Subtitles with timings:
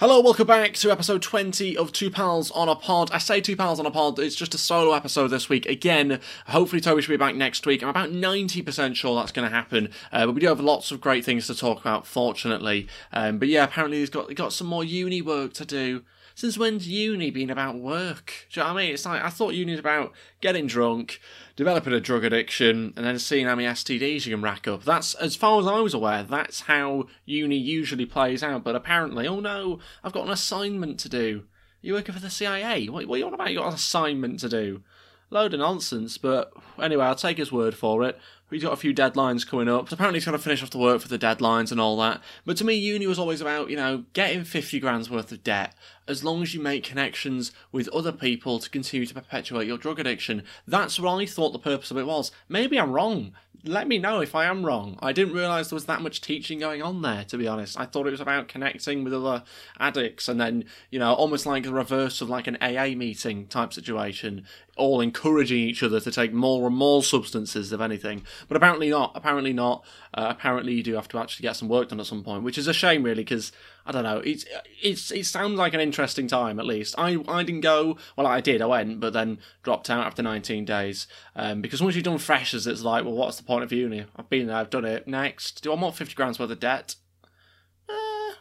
[0.00, 3.10] Hello, welcome back to episode 20 of Two Pals on a Pod.
[3.12, 5.66] I say Two Pals on a Pod, it's just a solo episode this week.
[5.66, 7.82] Again, hopefully Toby should be back next week.
[7.82, 11.02] I'm about 90% sure that's going to happen, uh, but we do have lots of
[11.02, 12.88] great things to talk about, fortunately.
[13.12, 16.00] Um, but yeah, apparently he's got, he's got some more uni work to do.
[16.34, 18.46] Since when's uni been about work?
[18.52, 18.94] Do you know what I mean?
[18.94, 21.20] It's like, I thought uni was about getting drunk,
[21.56, 24.84] developing a drug addiction, and then seeing how many STDs you can rack up.
[24.84, 28.64] That's, as far as I was aware, that's how uni usually plays out.
[28.64, 31.44] But apparently, oh no, I've got an assignment to do.
[31.82, 32.88] You working for the CIA?
[32.88, 33.50] What, what are you on about?
[33.50, 34.82] You got an assignment to do?
[35.30, 38.18] Load of nonsense, but anyway, I'll take his word for it.
[38.50, 39.90] We've got a few deadlines coming up.
[39.90, 42.20] Apparently, he's going to finish off the work for the deadlines and all that.
[42.44, 45.74] But to me, uni was always about, you know, getting 50 grand's worth of debt
[46.08, 50.00] as long as you make connections with other people to continue to perpetuate your drug
[50.00, 50.42] addiction.
[50.66, 52.32] That's what I thought the purpose of it was.
[52.48, 53.32] Maybe I'm wrong.
[53.64, 54.98] Let me know if I am wrong.
[55.02, 57.78] I didn't realise there was that much teaching going on there, to be honest.
[57.78, 59.42] I thought it was about connecting with other
[59.78, 63.74] addicts and then, you know, almost like the reverse of like an AA meeting type
[63.74, 68.22] situation, all encouraging each other to take more and more substances, if anything.
[68.48, 69.12] But apparently not.
[69.14, 69.84] Apparently not.
[70.14, 72.56] Uh, apparently you do have to actually get some work done at some point, which
[72.56, 73.52] is a shame, really, because
[73.90, 74.18] I don't know.
[74.18, 74.44] It's
[74.80, 76.94] it's it sounds like an interesting time at least.
[76.96, 77.98] I I didn't go.
[78.16, 78.62] Well, I did.
[78.62, 81.08] I went, but then dropped out after 19 days.
[81.34, 84.04] Um, because once you've done freshers, it's like, well, what's the point of uni?
[84.14, 84.58] I've been there.
[84.58, 85.08] I've done it.
[85.08, 86.94] Next, do I want 50 grand's worth of debt?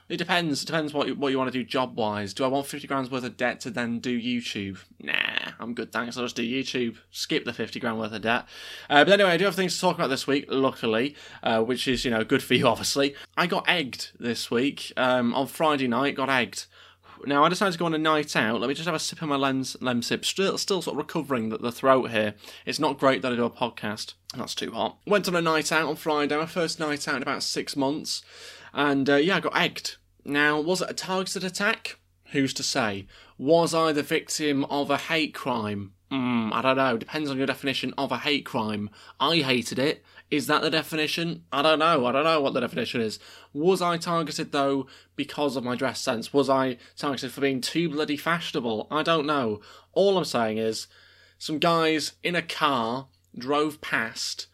[0.09, 0.63] It depends.
[0.63, 2.33] It depends what you, what you want to do job wise.
[2.33, 4.79] Do I want 50 grand's worth of debt to then do YouTube?
[4.99, 6.17] Nah, I'm good, thanks.
[6.17, 6.97] I'll just do YouTube.
[7.11, 8.45] Skip the 50 grand worth of debt.
[8.89, 11.87] Uh, but anyway, I do have things to talk about this week, luckily, uh, which
[11.87, 13.13] is, you know, good for you, obviously.
[13.37, 14.91] I got egged this week.
[14.97, 16.65] Um, on Friday night, got egged.
[17.25, 18.61] Now I decided to go on a night out.
[18.61, 20.23] Let me just have a sip of my lens Lemsip.
[20.23, 22.35] Still, still sort of recovering the, the throat here.
[22.65, 24.13] It's not great that I do a podcast.
[24.35, 24.97] That's too hot.
[25.05, 26.37] Went on a night out on Friday.
[26.37, 28.21] My first night out in about six months,
[28.73, 29.98] and uh, yeah, I got egged.
[30.25, 31.98] Now, was it a targeted attack?
[32.31, 33.08] Who's to say?
[33.38, 35.94] Was I the victim of a hate crime?
[36.11, 36.98] Mm, I don't know.
[36.98, 38.89] Depends on your definition of a hate crime.
[39.20, 40.04] I hated it.
[40.32, 41.43] Is that the definition?
[41.52, 42.05] I don't know.
[42.05, 43.20] I don't know what the definition is.
[43.54, 46.33] Was I targeted though because of my dress sense?
[46.33, 48.88] Was I targeted for being too bloody fashionable?
[48.92, 49.61] I don't know.
[49.93, 50.88] All I'm saying is
[51.38, 53.08] some guys in a car
[53.38, 54.48] drove past,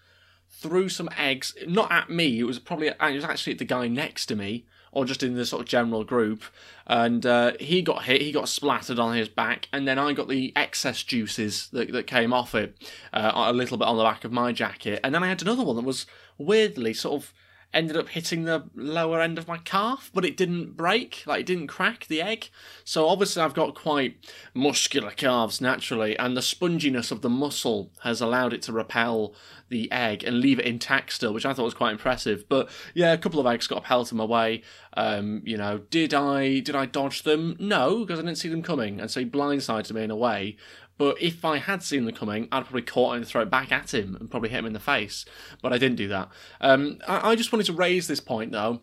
[0.65, 3.87] threw some eggs, not at me, it was probably, it was actually at the guy
[3.87, 6.41] next to me, or just in the sort of general group.
[6.87, 10.27] And uh, he got hit, he got splattered on his back, and then I got
[10.27, 12.75] the excess juices that, that came off it
[13.13, 14.99] uh, a little bit on the back of my jacket.
[15.03, 16.07] And then I had another one that was
[16.39, 17.33] weirdly sort of
[17.75, 21.46] ended up hitting the lower end of my calf, but it didn't break, like it
[21.46, 22.50] didn't crack the egg.
[22.84, 24.18] So obviously I've got quite
[24.53, 29.36] muscular calves naturally, and the sponginess of the muscle has allowed it to repel
[29.69, 32.47] the egg and leave it intact still, which I thought was quite impressive.
[32.47, 34.63] But yeah, a couple of eggs got pelted my way.
[34.96, 37.57] Um, you know, did I did I dodge them?
[37.59, 40.56] No, because I didn't see them coming, and so he blindsided me in a way.
[40.97, 43.94] But if I had seen the coming, I'd probably caught and throw it back at
[43.94, 45.25] him and probably hit him in the face.
[45.61, 46.29] But I didn't do that.
[46.61, 48.81] Um, I, I just wanted to raise this point though,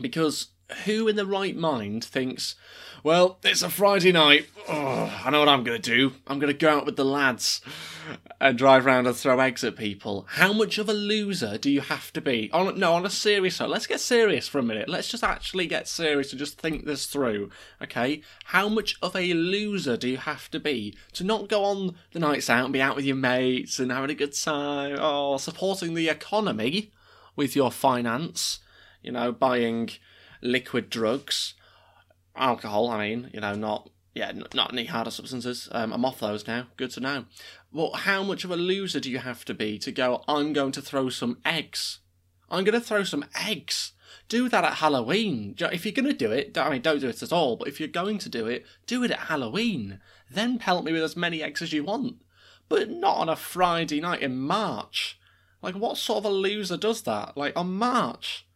[0.00, 0.48] because
[0.84, 2.54] who in the right mind thinks,
[3.04, 4.46] well, it's a Friday night.
[4.68, 6.12] I know what I'm going to do.
[6.26, 7.60] I'm going to go out with the lads
[8.40, 10.26] and drive around and throw eggs at people.
[10.30, 12.48] How much of a loser do you have to be?
[12.52, 14.88] On no, on a serious note, let's get serious for a minute.
[14.88, 17.50] Let's just actually get serious and just think this through.
[17.82, 21.96] Okay, how much of a loser do you have to be to not go on
[22.12, 24.96] the nights out and be out with your mates and having a good time?
[25.00, 26.92] Oh, supporting the economy
[27.34, 28.60] with your finance.
[29.02, 29.90] You know, buying
[30.42, 31.54] liquid drugs,
[32.36, 32.90] alcohol.
[32.90, 35.68] I mean, you know, not yeah, not any harder substances.
[35.72, 36.66] Um, I'm off those now.
[36.76, 37.24] Good to know.
[37.72, 40.22] Well, how much of a loser do you have to be to go?
[40.28, 42.00] I'm going to throw some eggs.
[42.50, 43.92] I'm going to throw some eggs.
[44.28, 45.54] Do that at Halloween.
[45.58, 47.56] If you're going to do it, I mean, don't do it at all.
[47.56, 50.00] But if you're going to do it, do it at Halloween.
[50.30, 52.16] Then pelt me with as many eggs as you want.
[52.68, 55.18] But not on a Friday night in March.
[55.62, 57.36] Like, what sort of a loser does that?
[57.36, 58.46] Like, on March?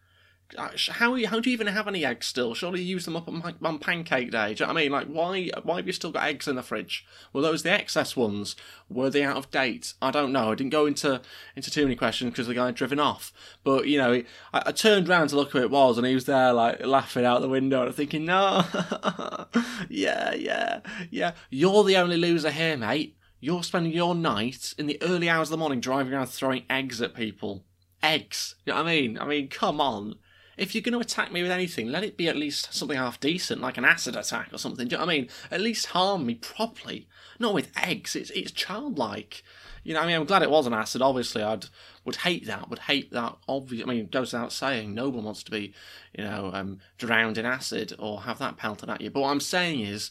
[0.57, 2.55] Uh, how how do you even have any eggs still?
[2.55, 4.55] Surely you use them up on, on pancake day.
[4.55, 4.93] Do you know what I mean?
[4.93, 7.05] Like why why have you still got eggs in the fridge?
[7.33, 8.55] Were those the excess ones?
[8.89, 9.95] Were they out of date?
[10.01, 10.53] I don't know.
[10.53, 11.21] I didn't go into
[11.57, 13.33] into too many questions because the guy had driven off.
[13.65, 14.23] But you know,
[14.53, 17.25] I, I, turned around to look who it was, and he was there like laughing
[17.25, 18.65] out the window, and I'm thinking, no,
[19.89, 20.81] yeah, yeah,
[21.11, 21.33] yeah.
[21.51, 23.17] You're the only loser here, mate.
[23.41, 27.03] You're spending your night in the early hours of the morning driving around throwing eggs
[27.03, 27.65] at people.
[28.01, 28.55] Eggs.
[28.65, 29.19] You know what I mean?
[29.19, 30.15] I mean, come on
[30.57, 33.21] If you're going to attack me with anything, let it be at least something half
[33.21, 34.89] decent, like an acid attack or something.
[34.89, 35.29] Do you know what I mean?
[35.51, 37.07] At least harm me properly,
[37.39, 38.17] not with eggs.
[38.17, 39.43] It's it's childlike.
[39.85, 41.01] You know, I mean, I'm glad it was an acid.
[41.03, 41.67] Obviously, I'd
[42.05, 42.71] would hate that.
[42.71, 43.37] Would hate that.
[43.49, 43.85] Obvious.
[43.85, 45.75] I mean, it goes without saying, no one wants to be,
[46.17, 49.11] you know, um, drowned in acid or have that pelted at you.
[49.11, 50.11] But what I'm saying is,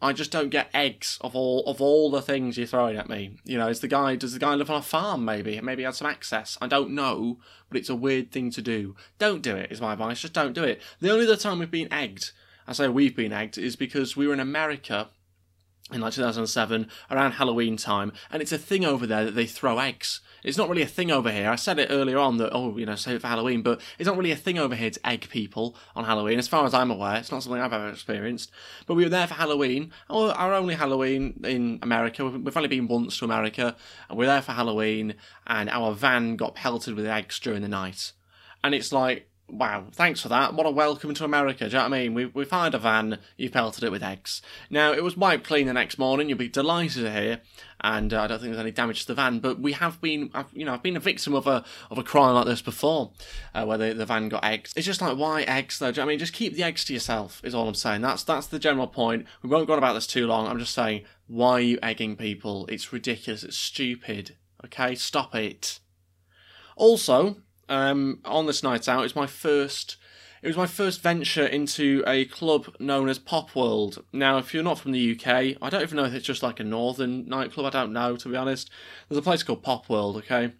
[0.00, 3.38] I just don't get eggs of all of all the things you're throwing at me.
[3.44, 5.24] You know, is the guy does the guy live on a farm?
[5.24, 6.58] Maybe maybe he had some access.
[6.60, 7.38] I don't know,
[7.68, 8.94] but it's a weird thing to do.
[9.18, 9.72] Don't do it.
[9.72, 10.20] Is my advice.
[10.20, 10.82] Just don't do it.
[11.00, 12.32] The only other time we've been egged,
[12.66, 15.08] I say we've been egged, is because we were in America
[15.92, 19.78] in like 2007 around Halloween time, and it's a thing over there that they throw
[19.78, 20.20] eggs.
[20.46, 21.50] It's not really a thing over here.
[21.50, 24.06] I said it earlier on that oh you know save it for Halloween, but it's
[24.06, 26.38] not really a thing over here to egg people on Halloween.
[26.38, 28.52] As far as I'm aware, it's not something I've ever experienced.
[28.86, 32.24] But we were there for Halloween, our only Halloween in America.
[32.24, 33.74] We've only been once to America,
[34.08, 35.16] and we we're there for Halloween,
[35.48, 38.12] and our van got pelted with eggs during the night,
[38.62, 40.54] and it's like Wow, thanks for that.
[40.54, 41.60] What a welcome to America.
[41.60, 42.14] Do you know what I mean?
[42.14, 44.42] We've, we've hired a van, you've pelted it with eggs.
[44.70, 47.40] Now, it was wiped clean the next morning, you'll be delighted to hear,
[47.80, 50.30] and uh, I don't think there's any damage to the van, but we have been,
[50.34, 53.12] I've, you know, I've been a victim of a of a crime like this before,
[53.54, 54.72] uh, where the, the van got eggs.
[54.74, 55.88] It's just like, why eggs though?
[55.88, 56.18] You know I mean?
[56.18, 58.00] Just keep the eggs to yourself, is all I'm saying.
[58.00, 59.26] That's, that's the general point.
[59.42, 60.48] We won't go on about this too long.
[60.48, 62.66] I'm just saying, why are you egging people?
[62.66, 64.36] It's ridiculous, it's stupid.
[64.64, 65.78] Okay, stop it.
[66.74, 67.36] Also,
[67.68, 69.04] um, on this night out.
[69.04, 69.96] It's my first.
[70.42, 74.04] It was my first venture into a club known as Pop World.
[74.12, 76.60] Now, if you're not from the UK, I don't even know if it's just like
[76.60, 77.66] a northern nightclub.
[77.66, 78.70] I don't know, to be honest.
[79.08, 80.18] There's a place called Pop World.
[80.18, 80.52] Okay,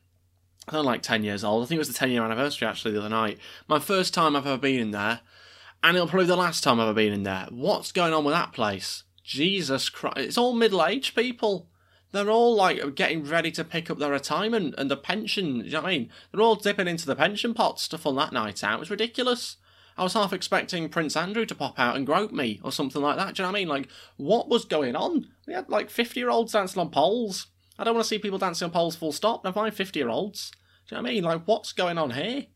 [0.68, 1.62] I'm like ten years old.
[1.62, 3.38] I think it was the ten year anniversary actually the other night.
[3.68, 5.20] My first time I've ever been in there,
[5.82, 7.46] and it'll probably be the last time I've ever been in there.
[7.50, 9.04] What's going on with that place?
[9.22, 10.18] Jesus Christ!
[10.18, 11.68] It's all middle aged people
[12.16, 15.64] they're all like getting ready to pick up their retirement and the pension.
[15.64, 16.10] you know I mean?
[16.32, 18.78] They're all dipping into the pension pot stuff on that night out.
[18.78, 19.56] It was ridiculous.
[19.98, 23.16] I was half expecting Prince Andrew to pop out and grope me or something like
[23.16, 23.34] that.
[23.34, 23.68] Do you know what I mean?
[23.68, 25.28] Like, what was going on?
[25.46, 27.46] We had like 50 year olds dancing on poles.
[27.78, 29.44] I don't want to see people dancing on poles full stop.
[29.44, 30.50] Never mind 50 year olds.
[30.86, 31.24] Do you know what I mean?
[31.24, 32.46] Like, what's going on here?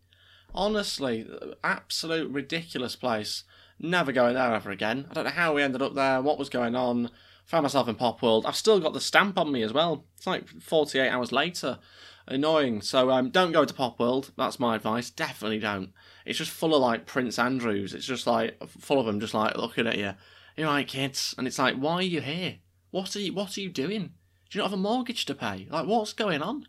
[0.54, 1.26] Honestly,
[1.64, 3.44] absolute ridiculous place.
[3.78, 5.06] Never going there ever again.
[5.10, 7.10] I don't know how we ended up there, what was going on.
[7.50, 8.46] Found myself in Pop World.
[8.46, 10.04] I've still got the stamp on me as well.
[10.16, 11.80] It's like 48 hours later.
[12.28, 12.80] Annoying.
[12.80, 14.30] So um, don't go to Pop World.
[14.36, 15.10] That's my advice.
[15.10, 15.92] Definitely don't.
[16.24, 17.92] It's just full of like Prince Andrews.
[17.92, 20.14] It's just like full of them, just like looking at you.
[20.56, 22.58] You're like kids, and it's like, why are you here?
[22.92, 23.32] What are you?
[23.32, 24.12] What are you doing?
[24.48, 25.66] Do you not have a mortgage to pay?
[25.68, 26.68] Like, what's going on?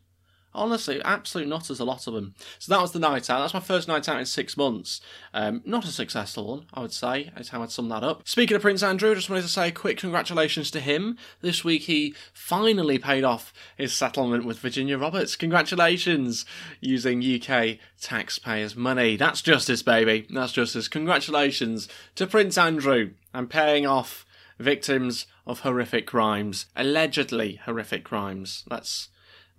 [0.54, 2.36] Honestly, absolute nutters, a lot of them.
[2.60, 3.40] So that was the night out.
[3.40, 5.00] That's my first night out in six months.
[5.34, 8.28] Um, not a successful one, I would say, is how I'd sum that up.
[8.28, 11.18] Speaking of Prince Andrew, just wanted to say a quick congratulations to him.
[11.40, 15.36] This week he finally paid off his settlement with Virginia Roberts.
[15.38, 16.46] Congratulations!
[16.82, 19.16] Using UK taxpayers' money.
[19.16, 20.28] That's justice, baby.
[20.30, 20.88] That's justice.
[20.90, 24.26] Congratulations to Prince Andrew and paying off
[24.60, 26.66] victims of horrific crimes.
[26.76, 28.64] Allegedly horrific crimes.
[28.70, 29.10] Let's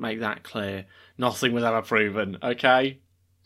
[0.02, 0.84] make that clear.
[1.16, 2.98] Nothing was ever proven, okay?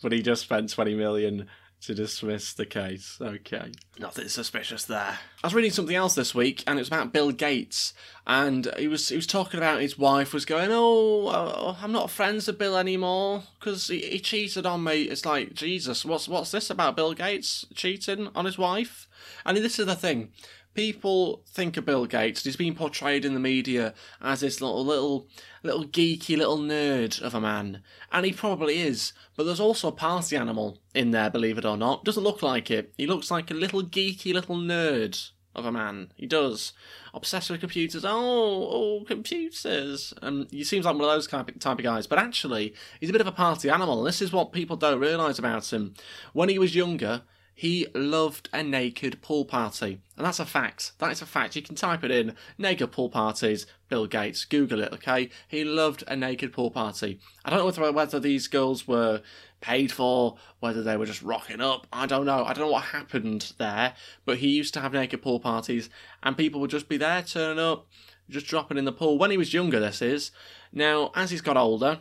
[0.03, 1.47] But he just spent 20 million
[1.83, 3.19] to dismiss the case.
[3.21, 3.71] Okay.
[3.99, 5.19] Nothing suspicious there.
[5.43, 7.93] I was reading something else this week and it was about Bill Gates
[8.27, 12.11] and he was he was talking about his wife was going, "Oh, uh, I'm not
[12.11, 16.51] friends with Bill anymore because he, he cheated on me." It's like, "Jesus, what's what's
[16.51, 19.07] this about Bill Gates cheating on his wife?"
[19.45, 20.33] And this is the thing
[20.77, 22.45] people think of Bill Gates.
[22.45, 25.27] He's been portrayed in the media as this little, little,
[25.63, 27.83] little geeky little nerd of a man,
[28.13, 29.15] and he probably is.
[29.35, 32.05] But there's also a party animal in there, believe it or not.
[32.05, 32.93] Doesn't look like it.
[32.97, 36.13] He looks like a little geeky little nerd of a man.
[36.15, 36.75] He does.
[37.15, 38.05] Obsessed with computers.
[38.05, 40.13] Oh, oh, computers.
[40.21, 42.07] And he seems like one of those type of, type of guys.
[42.07, 44.03] But actually, he's a bit of a party animal.
[44.03, 45.95] This is what people don't realise about him.
[46.35, 47.23] When he was younger,
[47.59, 50.03] he loved a naked pool party.
[50.15, 50.93] And that's a fact.
[50.99, 51.57] That is a fact.
[51.57, 52.35] You can type it in.
[52.59, 54.45] Naked pool parties, Bill Gates.
[54.45, 55.31] Google it, okay?
[55.49, 57.19] He loved a naked pool party.
[57.47, 59.23] I don't know whether, whether these girls were
[59.63, 61.87] paid for, whether they were just rocking up.
[61.91, 62.45] I don't know.
[62.45, 63.95] I don't know what happened there.
[64.27, 65.89] But he used to have naked pool parties,
[66.23, 67.87] and people would just be there, turning up,
[68.29, 69.17] just dropping in the pool.
[69.17, 70.31] When he was younger, this is.
[70.73, 72.01] Now, as he's got older,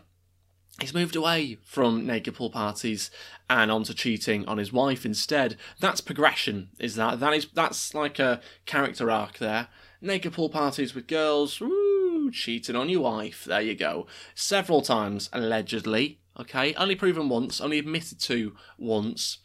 [0.82, 3.10] He's moved away from naked pool parties
[3.50, 5.56] and onto cheating on his wife instead.
[5.80, 7.22] That's progression, is that?
[7.22, 9.70] That is that's like a character arc there.
[10.02, 13.46] Naked pool parties with girls, woo, cheating on your wife.
[13.46, 14.06] There you go.
[14.34, 16.20] Several times, allegedly.
[16.38, 19.38] Okay, only proven once, only admitted to once.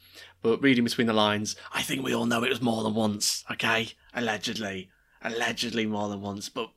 [0.43, 3.45] But reading between the lines, I think we all know it was more than once.
[3.53, 4.91] Okay, allegedly,
[5.23, 6.49] allegedly more than once.
[6.49, 6.71] But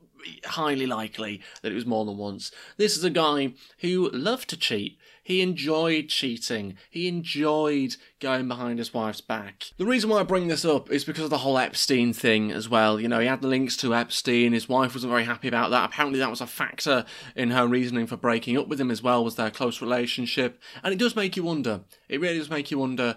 [0.44, 2.50] highly likely that it was more than once.
[2.76, 4.98] This is a guy who loved to cheat.
[5.22, 6.76] He enjoyed cheating.
[6.90, 9.64] He enjoyed going behind his wife's back.
[9.78, 12.68] The reason why I bring this up is because of the whole Epstein thing as
[12.68, 13.00] well.
[13.00, 14.52] You know, he had the links to Epstein.
[14.52, 15.86] His wife wasn't very happy about that.
[15.86, 19.24] Apparently, that was a factor in her reasoning for breaking up with him as well,
[19.24, 20.60] was their close relationship.
[20.82, 21.80] And it does make you wonder.
[22.10, 23.16] It really does make you wonder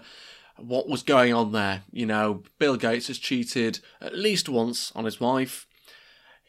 [0.56, 1.82] what was going on there.
[1.92, 5.66] You know, Bill Gates has cheated at least once on his wife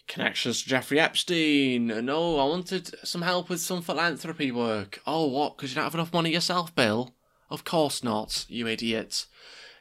[0.09, 1.87] connections to Jeffrey Epstein.
[1.87, 4.99] No, oh, I wanted some help with some philanthropy work.
[5.07, 5.55] Oh, what?
[5.55, 7.15] Because you don't have enough money yourself, Bill?
[7.49, 9.25] Of course not, you idiot.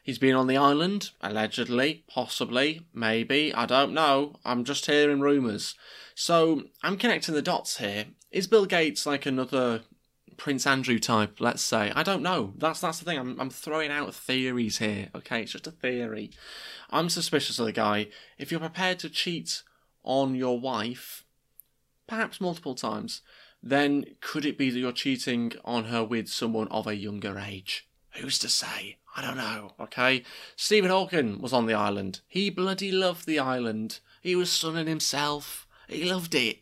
[0.03, 4.37] He's been on the island, allegedly, possibly, maybe, I don't know.
[4.45, 5.75] I'm just hearing rumours.
[6.15, 8.05] So, I'm connecting the dots here.
[8.31, 9.81] Is Bill Gates like another
[10.37, 11.91] Prince Andrew type, let's say?
[11.95, 12.53] I don't know.
[12.57, 13.19] That's that's the thing.
[13.19, 15.09] I'm I'm throwing out theories here.
[15.13, 16.31] Okay, it's just a theory.
[16.89, 18.07] I'm suspicious of the guy.
[18.37, 19.63] If you're prepared to cheat
[20.09, 21.23] on your wife,
[22.07, 23.21] perhaps multiple times,
[23.61, 27.87] then could it be that you're cheating on her with someone of a younger age?
[28.15, 28.97] Who's to say?
[29.15, 30.23] I don't know, okay?
[30.55, 32.21] Stephen Hawking was on the island.
[32.27, 33.99] He bloody loved the island.
[34.19, 35.67] He was sunning himself.
[35.87, 36.59] He loved it.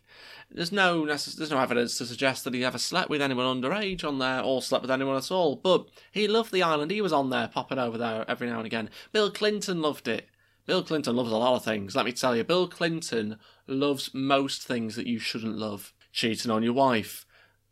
[0.51, 4.20] There's no there's no evidence to suggest that he ever slept with anyone underage on
[4.20, 5.56] there or slept with anyone at all.
[5.56, 6.92] But he loved the island.
[6.92, 8.89] He was on there, popping over there every now and again.
[9.13, 10.27] Bill Clinton loved it.
[10.68, 11.96] Bill Clinton loves a lot of things.
[11.96, 15.94] Let me tell you, Bill Clinton loves most things that you shouldn't love.
[16.12, 17.26] Cheating on your wife,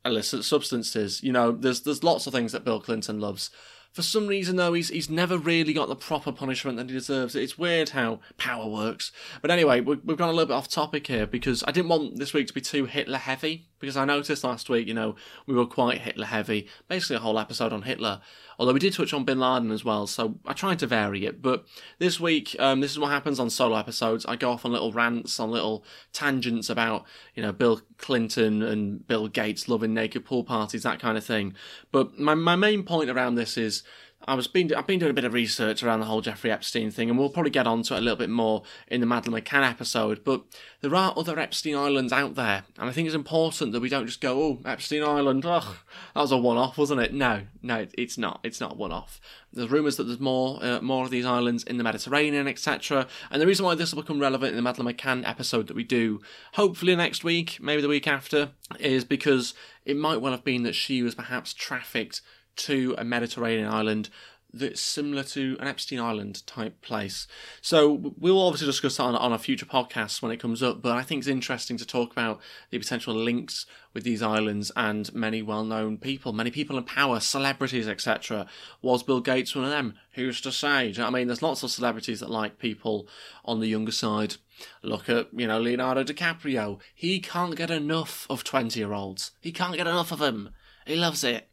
[0.06, 1.22] illicit substances.
[1.22, 3.52] You know, there's there's lots of things that Bill Clinton loves.
[3.92, 7.36] For some reason, though, he's he's never really got the proper punishment that he deserves.
[7.36, 9.12] It's weird how power works.
[9.42, 12.18] But anyway, we've, we've gone a little bit off topic here because I didn't want
[12.18, 13.68] this week to be too Hitler heavy.
[13.80, 15.16] Because I noticed last week, you know,
[15.46, 16.68] we were quite Hitler heavy.
[16.88, 18.22] Basically, a whole episode on Hitler.
[18.58, 21.42] Although we did touch on Bin Laden as well, so I tried to vary it.
[21.42, 21.66] But
[22.00, 24.26] this week, um, this is what happens on solo episodes.
[24.26, 29.06] I go off on little rants, on little tangents about, you know, Bill Clinton and
[29.08, 31.54] Bill Gates loving naked pool parties, that kind of thing.
[31.92, 33.84] But my, my main point around this is
[34.28, 36.90] I was been I've been doing a bit of research around the whole Jeffrey Epstein
[36.90, 39.70] thing, and we'll probably get onto it a little bit more in the Madeleine McCann
[39.70, 40.24] episode.
[40.24, 40.44] But
[40.82, 44.08] there are other Epstein Islands out there, and I think it's important that we don't
[44.08, 45.76] just go, "Oh, Epstein Island, ugh,
[46.14, 48.40] that was a one-off, wasn't it?" No, no, it's not.
[48.44, 49.22] It's not one-off.
[49.54, 53.08] There's rumours that there's more, uh, more of these islands in the Mediterranean, etc.
[53.30, 55.84] And the reason why this will become relevant in the Madeleine McCann episode that we
[55.84, 56.20] do,
[56.54, 59.54] hopefully next week, maybe the week after, is because
[59.86, 62.22] it might well have been that she was perhaps trafficked
[62.58, 64.10] to a Mediterranean island
[64.56, 67.28] that's similar to an Epstein Island type place.
[67.62, 70.94] So we'll obviously discuss that on, on a future podcast when it comes up, but
[70.94, 75.42] I think it's interesting to talk about the potential links with these islands and many
[75.42, 78.48] well-known people, many people in power, celebrities, etc.
[78.82, 79.96] Was Bill Gates one of them?
[80.14, 80.94] Who's to say?
[80.98, 81.28] I mean?
[81.28, 83.10] There's lots of celebrities that like people
[83.44, 84.36] on the younger side.
[84.82, 86.80] Look at, you know, Leonardo DiCaprio.
[86.94, 89.32] He can't get enough of 20-year-olds.
[89.42, 90.52] He can't get enough of them.
[90.86, 91.50] He loves it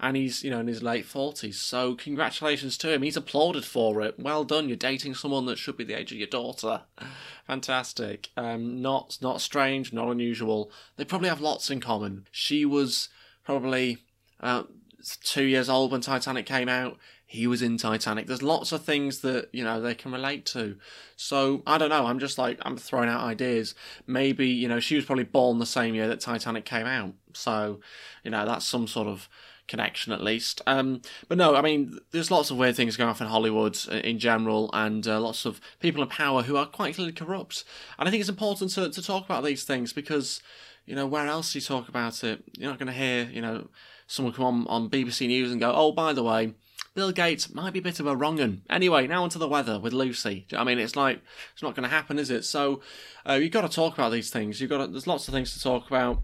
[0.00, 1.60] and he's you know in his late forties.
[1.60, 3.02] So congratulations to him.
[3.02, 4.18] He's applauded for it.
[4.18, 4.68] Well done.
[4.68, 6.82] You're dating someone that should be the age of your daughter.
[7.46, 8.30] Fantastic.
[8.36, 10.70] Um, not not strange, not unusual.
[10.96, 12.26] They probably have lots in common.
[12.30, 13.08] She was
[13.44, 13.98] probably
[14.38, 14.70] about
[15.22, 16.98] two years old when Titanic came out.
[17.26, 18.26] He was in Titanic.
[18.26, 20.76] There's lots of things that, you know, they can relate to.
[21.14, 22.06] So, I don't know.
[22.06, 23.74] I'm just like, I'm throwing out ideas.
[24.06, 27.12] Maybe, you know, she was probably born the same year that Titanic came out.
[27.34, 27.80] So,
[28.24, 29.28] you know, that's some sort of
[29.68, 30.60] connection at least.
[30.66, 34.18] Um, but no, I mean, there's lots of weird things going off in Hollywood in
[34.18, 37.64] general, and uh, lots of people in power who are quite clearly corrupt.
[37.98, 40.42] And I think it's important to, to talk about these things because,
[40.86, 42.42] you know, where else do you talk about it?
[42.52, 43.68] You're not going to hear, you know,
[44.06, 46.54] someone come on on BBC News and go, oh, by the way,
[46.94, 48.62] Bill Gates might be a bit of a wrong un.
[48.68, 50.46] Anyway, now onto the weather with Lucy.
[50.52, 51.20] I mean, it's like
[51.52, 52.44] it's not going to happen, is it?
[52.44, 52.80] So
[53.28, 54.60] uh, you've got to talk about these things.
[54.60, 56.22] You've got to, there's lots of things to talk about.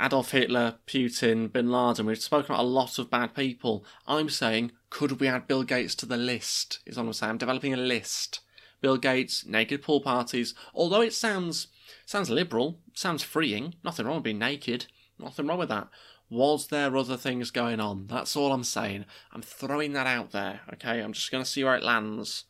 [0.00, 2.06] Adolf Hitler, Putin, Bin Laden.
[2.06, 3.84] We've spoken about a lot of bad people.
[4.06, 6.80] I'm saying, could we add Bill Gates to the list?
[6.86, 7.30] Is what I'm saying.
[7.30, 8.40] I'm developing a list.
[8.80, 10.54] Bill Gates, naked pool parties.
[10.74, 11.68] Although it sounds
[12.06, 13.74] sounds liberal, sounds freeing.
[13.82, 14.86] Nothing wrong with being naked.
[15.18, 15.88] Nothing wrong with that.
[16.28, 18.06] Was there other things going on?
[18.08, 19.04] That's all I'm saying.
[19.32, 20.60] I'm throwing that out there.
[20.72, 22.44] Okay, I'm just going to see where it lands.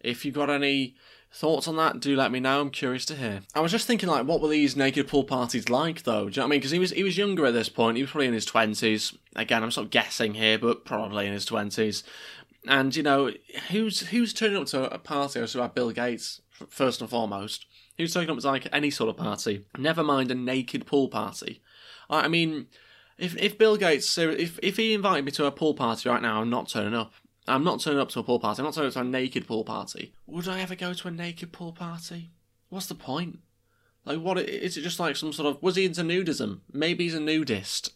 [0.00, 0.94] If you've got any
[1.36, 2.00] Thoughts on that?
[2.00, 2.62] Do let me know.
[2.62, 3.42] I'm curious to hear.
[3.54, 6.30] I was just thinking, like, what were these naked pool parties like, though?
[6.30, 6.60] Do you know what I mean?
[6.60, 7.98] Because he was he was younger at this point.
[7.98, 9.14] He was probably in his twenties.
[9.34, 12.04] Again, I'm sort of guessing here, but probably in his twenties.
[12.66, 13.32] And you know,
[13.68, 15.46] who's who's turning up to a party?
[15.46, 16.40] So about Bill Gates
[16.70, 17.66] first and foremost.
[17.98, 19.66] Who's turning up to like any sort of party?
[19.76, 21.60] Never mind a naked pool party.
[22.08, 22.68] I mean,
[23.18, 26.40] if if Bill Gates, if if he invited me to a pool party right now,
[26.40, 27.12] I'm not turning up.
[27.48, 28.60] I'm not turning up to a pool party.
[28.60, 30.12] I'm not turning up to a naked pool party.
[30.26, 32.30] Would I ever go to a naked pool party?
[32.68, 33.40] What's the point?
[34.04, 34.82] Like, what is it?
[34.82, 36.60] Just like some sort of was he into nudism?
[36.72, 37.92] Maybe he's a nudist.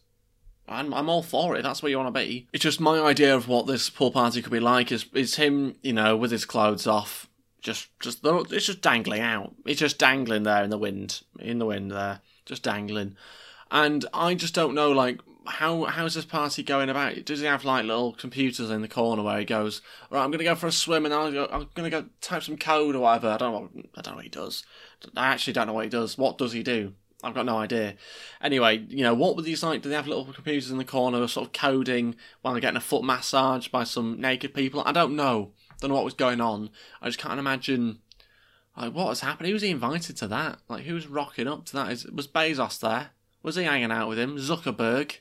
[0.69, 1.63] I'm, I'm all for it.
[1.63, 2.47] That's where you want to be.
[2.53, 5.75] It's just my idea of what this pool party could be like is is him,
[5.83, 7.29] you know, with his clothes off,
[7.61, 9.55] just just it's just dangling out.
[9.67, 13.17] It's just dangling there in the wind, in the wind there, just dangling.
[13.71, 17.25] And I just don't know, like, how how's this party going about?
[17.25, 20.45] Does he have like little computers in the corner where he goes, right, I'm gonna
[20.45, 23.29] go for a swim and I'll go, I'm gonna go type some code or whatever.
[23.29, 23.61] I don't know.
[23.61, 24.65] What, I don't know what he does.
[25.17, 26.17] I actually don't know what he does.
[26.17, 26.95] What does he do?
[27.23, 27.97] I've got no idea.
[28.41, 29.83] Anyway, you know, what were these like?
[29.83, 32.81] Do they have little computers in the corner, sort of coding while they're getting a
[32.81, 34.83] foot massage by some naked people?
[34.87, 35.53] I don't know.
[35.81, 36.71] Don't know what was going on.
[37.03, 37.99] I just can't imagine.
[38.77, 39.49] Like, what has happened?
[39.49, 40.61] Who was he invited to that?
[40.69, 41.93] Like, who was rocking up to that?
[41.93, 43.11] Is, was Bezos there?
[43.43, 44.37] Was he hanging out with him?
[44.37, 45.17] Zuckerberg?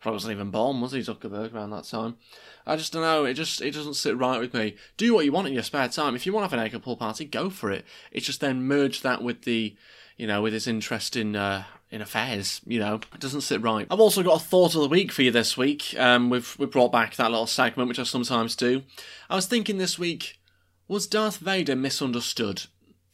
[0.00, 2.16] Probably wasn't even born, was he, Zuckerberg, around that time?
[2.66, 3.24] I just don't know.
[3.24, 4.76] It just it doesn't sit right with me.
[4.96, 6.14] Do what you want in your spare time.
[6.14, 7.84] If you want to have an naked pool party, go for it.
[8.12, 9.74] It's just then merge that with the,
[10.16, 12.60] you know, with his interest in uh, in affairs.
[12.66, 13.86] You know, it doesn't sit right.
[13.90, 15.98] I've also got a thought of the week for you this week.
[15.98, 18.82] Um, we've we brought back that little segment which I sometimes do.
[19.28, 20.38] I was thinking this week,
[20.86, 22.66] was Darth Vader misunderstood?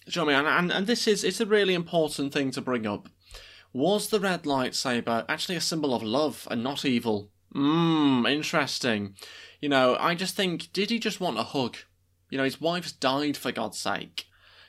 [0.07, 0.47] Do you know what I mean?
[0.47, 3.09] And, and, and this is it's a really important thing to bring up.
[3.75, 7.33] Was the red lightsaber actually a symbol of love and not evil?
[7.53, 9.17] Mmm, interesting.
[9.61, 11.79] You know, I just think, did he just want a hug?
[12.31, 14.27] You know, his wife's died for God's sake.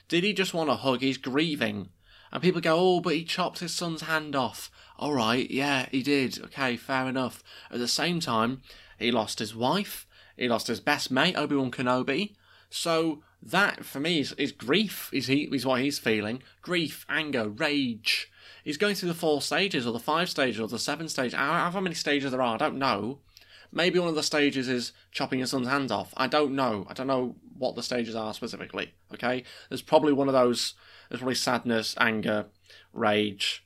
[0.08, 1.02] Did he just want a hug?
[1.02, 1.90] He's grieving.
[2.32, 4.72] And people go, oh, but he chopped his son's hand off.
[4.98, 6.44] All right, yeah, he did.
[6.44, 7.44] Okay, fair enough.
[7.70, 8.64] At the same time,
[8.98, 10.08] he lost his wife.
[10.36, 12.34] He lost his best mate, Obi Wan Kenobi.
[12.72, 15.12] So that, for me, is, is grief.
[15.14, 15.44] Is he?
[15.54, 16.42] Is what he's feeling.
[16.64, 18.32] Grief, anger, rage
[18.66, 21.36] he's going through the four stages or the five stages or the seven stages.
[21.36, 23.20] However many stages there are, I don't know.
[23.72, 26.14] Maybe one of the stages is chopping your son's hand off.
[26.18, 26.86] I don't know.
[26.90, 28.94] I don't know what the stages are specifically.
[29.14, 30.74] Okay, there's probably one of those.
[31.10, 32.48] There's probably sadness, anger,
[32.92, 33.66] rage,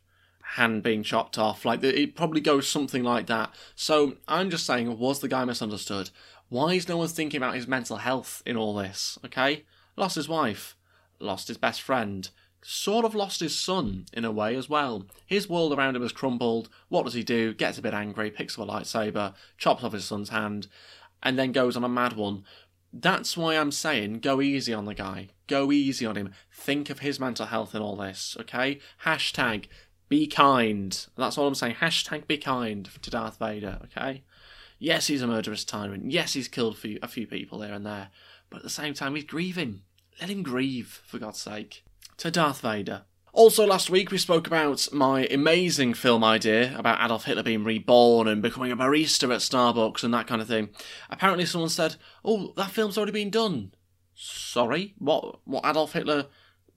[0.55, 1.65] hand being chopped off.
[1.65, 3.53] Like it probably goes something like that.
[3.75, 6.09] So I'm just saying, was the guy misunderstood?
[6.49, 9.19] Why is no one thinking about his mental health in all this?
[9.25, 9.65] Okay,
[9.95, 10.75] lost his wife,
[11.19, 12.29] lost his best friend,
[12.61, 15.05] sort of lost his son in a way as well.
[15.25, 16.69] His world around him has crumbled.
[16.89, 17.53] What does he do?
[17.53, 20.67] Gets a bit angry, picks up a lightsaber, chops off his son's hand,
[21.23, 22.43] and then goes on a mad one.
[22.91, 25.29] That's why I'm saying go easy on the guy.
[25.47, 26.33] Go easy on him.
[26.51, 28.79] Think of his mental health in all this, okay?
[29.05, 29.65] Hashtag
[30.09, 31.05] be kind.
[31.15, 31.75] That's all I'm saying.
[31.75, 34.23] Hashtag be kind to Darth Vader, okay?
[34.79, 36.11] Yes, he's a murderous tyrant.
[36.11, 38.09] Yes, he's killed a few people here and there.
[38.49, 39.81] But at the same time, he's grieving.
[40.19, 41.83] Let him grieve, for God's sake
[42.19, 43.03] to Darth Vader.
[43.31, 48.27] Also, last week we spoke about my amazing film idea about Adolf Hitler being reborn
[48.27, 50.69] and becoming a barista at Starbucks and that kind of thing.
[51.09, 53.73] Apparently, someone said, "Oh, that film's already been done."
[54.15, 55.39] Sorry, what?
[55.45, 56.27] What Adolf Hitler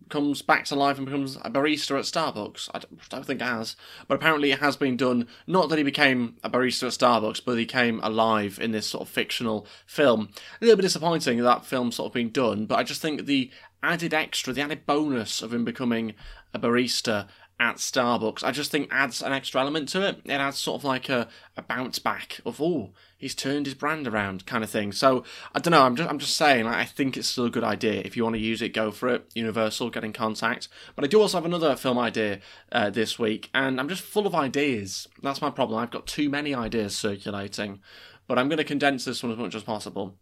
[0.08, 2.68] comes back to life and becomes a barista at Starbucks.
[2.74, 3.76] I don't, don't, think it has,
[4.08, 5.26] but apparently it has been done.
[5.46, 9.02] Not that he became a barista at Starbucks, but he came alive in this sort
[9.02, 10.30] of fictional film.
[10.60, 13.26] A little bit disappointing that, that film sort of being done, but I just think
[13.26, 13.50] the
[13.82, 16.14] added extra, the added bonus of him becoming
[16.54, 17.26] a barista
[17.60, 20.20] at Starbucks, I just think adds an extra element to it.
[20.24, 24.08] It adds sort of like a, a bounce back of oh, he's turned his brand
[24.08, 24.92] around kind of thing.
[24.92, 25.82] So I don't know.
[25.82, 26.64] I'm just I'm just saying.
[26.64, 28.02] Like, I think it's still a good idea.
[28.04, 29.30] If you want to use it, go for it.
[29.34, 30.68] Universal, get in contact.
[30.96, 32.40] But I do also have another film idea
[32.72, 35.06] uh, this week, and I'm just full of ideas.
[35.22, 35.78] That's my problem.
[35.78, 37.80] I've got too many ideas circulating,
[38.26, 40.16] but I'm going to condense this one as much as possible.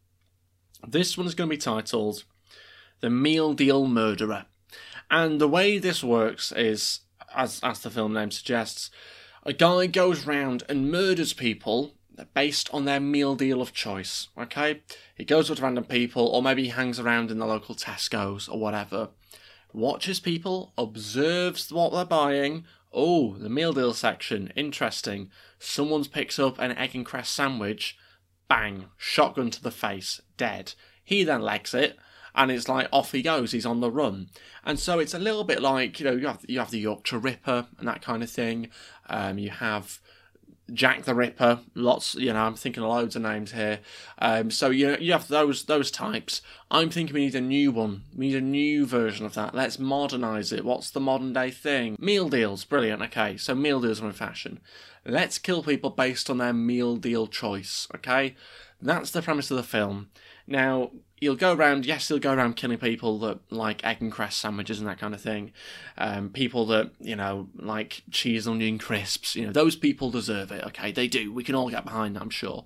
[0.87, 2.25] This one is going to be titled
[3.01, 4.47] the meal deal murderer.
[5.11, 7.01] And the way this works is,
[7.35, 8.91] as, as the film name suggests,
[9.45, 11.95] a guy goes round and murders people
[12.35, 14.29] based on their meal deal of choice.
[14.37, 14.83] Okay?
[15.15, 18.59] He goes with random people, or maybe he hangs around in the local Tesco's or
[18.59, 19.11] whatever.
[19.73, 22.65] Watches people, observes what they're buying.
[22.93, 25.31] Oh, the meal deal section, interesting.
[25.59, 27.97] Someone's picks up an egg and cress sandwich.
[28.49, 30.75] Bang, shotgun to the face, dead.
[31.05, 31.97] He then legs it
[32.35, 33.53] and it's like off he goes.
[33.53, 34.29] He's on the run,
[34.65, 37.19] and so it's a little bit like you know you have you have the Yorkshire
[37.19, 38.71] Ripper and that kind of thing.
[39.09, 40.01] Um, you have
[40.73, 41.61] Jack the Ripper.
[41.75, 43.81] Lots, you know, I'm thinking of loads of names here.
[44.19, 46.43] Um, so you you have those those types.
[46.71, 48.05] I'm thinking we need a new one.
[48.15, 49.55] We need a new version of that.
[49.55, 50.65] Let's modernise it.
[50.65, 51.97] What's the modern day thing?
[51.99, 53.03] Meal deals, brilliant.
[53.03, 54.61] Okay, so meal deals are in fashion.
[55.05, 57.89] Let's kill people based on their meal deal choice.
[57.97, 58.37] Okay,
[58.81, 60.11] that's the premise of the film.
[60.47, 64.37] Now, you'll go around, yes, you'll go around killing people that like egg and cress
[64.37, 65.53] sandwiches and that kind of thing.
[65.99, 70.51] Um, people that, you know, like cheese and onion crisps, you know, those people deserve
[70.51, 70.93] it, okay?
[70.93, 71.33] They do.
[71.33, 72.65] We can all get behind that, I'm sure.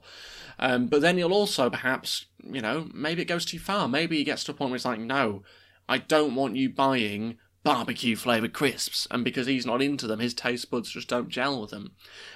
[0.58, 3.88] Um, but then you'll also perhaps, you know, maybe it goes too far.
[3.88, 5.42] Maybe it gets to a point where it's like, no,
[5.88, 10.34] I don't want you buying barbecue flavoured crisps, and because he's not into them, his
[10.34, 11.92] taste buds just don't gel with them.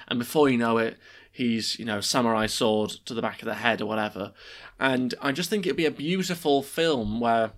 [0.09, 0.97] And before you know it,
[1.31, 4.33] he's, you know, samurai sword to the back of the head or whatever.
[4.81, 7.53] And I just think it'd be a beautiful film where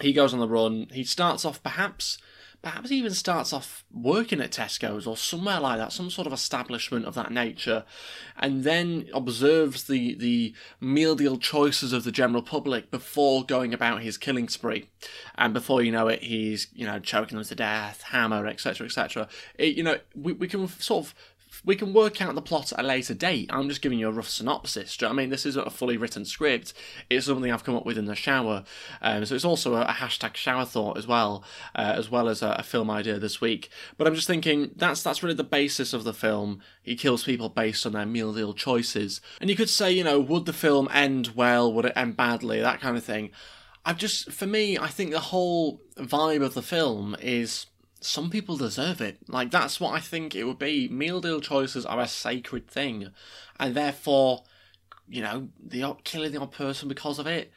[0.00, 0.88] he goes on the run.
[0.92, 2.18] He starts off perhaps
[2.62, 7.06] perhaps even starts off working at Tesco's or somewhere like that, some sort of establishment
[7.06, 7.84] of that nature,
[8.36, 14.02] and then observes the the meal deal choices of the general public before going about
[14.02, 14.88] his killing spree,
[15.36, 19.28] and before you know it, he's you know choking them to death, hammer, etc., etc.
[19.58, 21.14] You know, we we can sort of
[21.64, 23.50] we can work out the plot at a later date.
[23.52, 24.96] I'm just giving you a rough synopsis.
[24.96, 25.30] Do I mean?
[25.30, 26.72] This isn't a fully written script.
[27.08, 28.64] It's something I've come up with in the shower.
[29.02, 32.42] Um, so it's also a, a, hashtag shower thought as well, uh, as well as
[32.42, 33.68] a, a, film idea this week.
[33.98, 36.60] But I'm just thinking that's that's really the basis of the film.
[36.82, 39.20] He kills people based on their meal deal choices.
[39.40, 41.72] And you could say, you know, would the film end well?
[41.72, 42.60] Would it end badly?
[42.60, 43.30] That kind of thing.
[43.84, 47.66] I've just, for me, I think the whole vibe of the film is
[48.00, 49.18] some people deserve it.
[49.28, 50.88] Like that's what I think it would be.
[50.88, 53.10] Meal deal choices are a sacred thing,
[53.58, 54.44] and therefore,
[55.08, 57.52] you know, the killing the odd person because of it.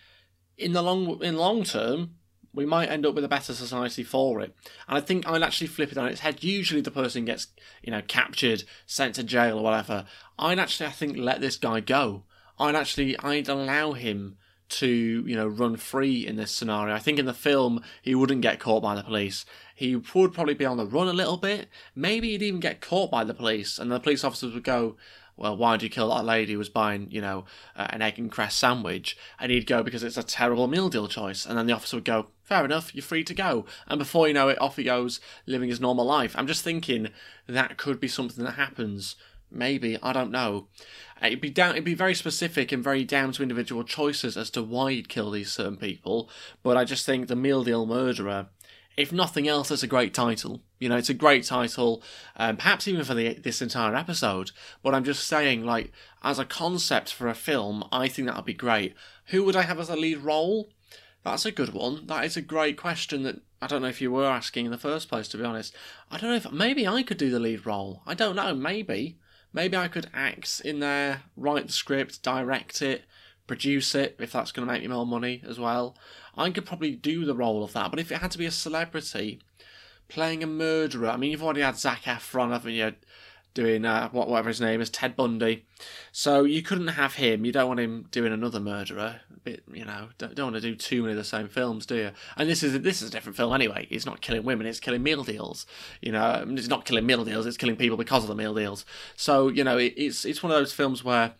[0.58, 2.16] In the long in long term,
[2.54, 4.56] we might end up with a better society for it.
[4.88, 6.44] And I think I'd actually flip it on its head.
[6.44, 7.48] Usually, the person gets
[7.82, 10.06] you know captured, sent to jail or whatever.
[10.38, 12.24] I'd actually, I think, let this guy go.
[12.60, 14.38] I'd actually, I'd allow him
[14.70, 16.96] to you know run free in this scenario.
[16.96, 19.46] I think in the film he wouldn't get caught by the police.
[19.76, 21.68] He would probably be on the run a little bit.
[21.96, 24.96] Maybe he'd even get caught by the police, and the police officers would go,
[25.36, 27.46] "Well, why did you kill that lady who was buying you know
[27.76, 31.08] uh, an egg and cress sandwich?" And he'd go because it's a terrible meal deal
[31.08, 34.28] choice, and then the officer would go, "Fair enough, you're free to go." And before
[34.28, 36.36] you know it, off he goes, living his normal life.
[36.38, 37.10] I'm just thinking
[37.48, 39.16] that could be something that happens
[39.54, 40.68] Maybe I don't know.
[41.22, 41.72] It'd be down.
[41.72, 45.32] It'd be very specific and very down to individual choices as to why you'd kill
[45.32, 46.30] these certain people.
[46.64, 48.48] But I just think the meal deal murderer,
[48.98, 50.62] if nothing else, it's a great title.
[50.80, 52.04] You know, it's a great title,
[52.36, 54.52] um, perhaps even for the, this entire episode.
[54.82, 55.92] But I'm just saying, like
[56.24, 58.96] as a concept for a film, I think that would be great.
[59.28, 60.70] Who would I have as a lead role?
[61.24, 62.06] That's a good one.
[62.08, 64.78] That is a great question that I don't know if you were asking in the
[64.78, 65.74] first place, to be honest.
[66.12, 68.02] I don't know if maybe I could do the lead role.
[68.06, 69.20] I don't know, maybe.
[69.54, 73.04] Maybe I could act in there, write the script, direct it,
[73.46, 75.96] produce it, if that's going to make me more money as well.
[76.36, 78.52] I could probably do the role of that, but if it had to be a
[78.52, 79.40] celebrity
[80.08, 82.94] playing a murderer, I mean, you've already had Zac Efron, haven't you?
[83.54, 85.66] Doing uh, whatever his name is, Ted Bundy.
[86.12, 87.46] So you couldn't have him.
[87.46, 89.22] You don't want him doing another murderer.
[89.36, 91.86] A bit, you know, don't, don't want to do too many of the same films,
[91.86, 92.12] do you?
[92.38, 93.88] And this is this is a different film anyway.
[93.90, 94.68] It's not killing women.
[94.68, 95.66] It's killing meal deals.
[96.02, 97.46] You know, it's not killing meal deals.
[97.46, 98.86] It's killing people because of the meal deals.
[99.16, 101.34] So you know, it, it's it's one of those films where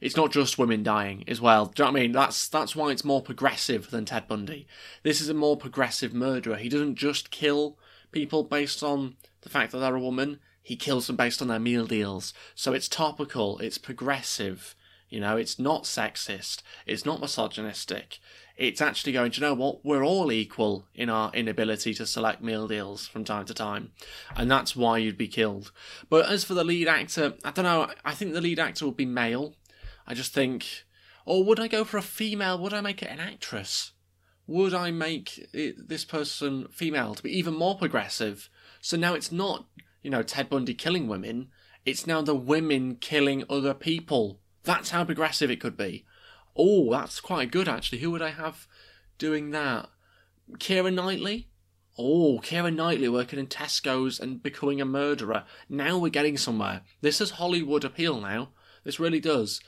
[0.00, 1.66] it's not just women dying as well.
[1.66, 2.12] Do you know what I mean?
[2.12, 4.66] That's that's why it's more progressive than Ted Bundy.
[5.02, 6.56] This is a more progressive murderer.
[6.56, 7.76] He doesn't just kill
[8.12, 11.58] people based on the fact that they're a woman he kills them based on their
[11.58, 12.32] meal deals.
[12.54, 14.74] So it's topical, it's progressive,
[15.08, 18.18] you know, it's not sexist, it's not misogynistic.
[18.56, 19.82] It's actually going, you know what?
[19.86, 23.92] We're all equal in our inability to select meal deals from time to time.
[24.36, 25.72] And that's why you'd be killed.
[26.10, 28.98] But as for the lead actor, I don't know, I think the lead actor would
[28.98, 29.54] be male.
[30.06, 30.84] I just think,
[31.24, 32.58] or would I go for a female?
[32.58, 33.92] Would I make it an actress?
[34.46, 38.50] Would I make it, this person female to be even more progressive?
[38.82, 39.64] So now it's not
[40.02, 41.48] you know, Ted Bundy killing women.
[41.84, 44.40] It's now the women killing other people.
[44.64, 46.04] That's how progressive it could be.
[46.56, 47.98] Oh, that's quite good actually.
[47.98, 48.66] Who would I have
[49.18, 49.88] doing that?
[50.58, 51.48] Keira Knightley?
[51.98, 55.44] Oh, Keira Knightley working in Tesco's and becoming a murderer.
[55.68, 56.82] Now we're getting somewhere.
[57.00, 58.50] This has Hollywood appeal now.
[58.84, 59.60] This really does.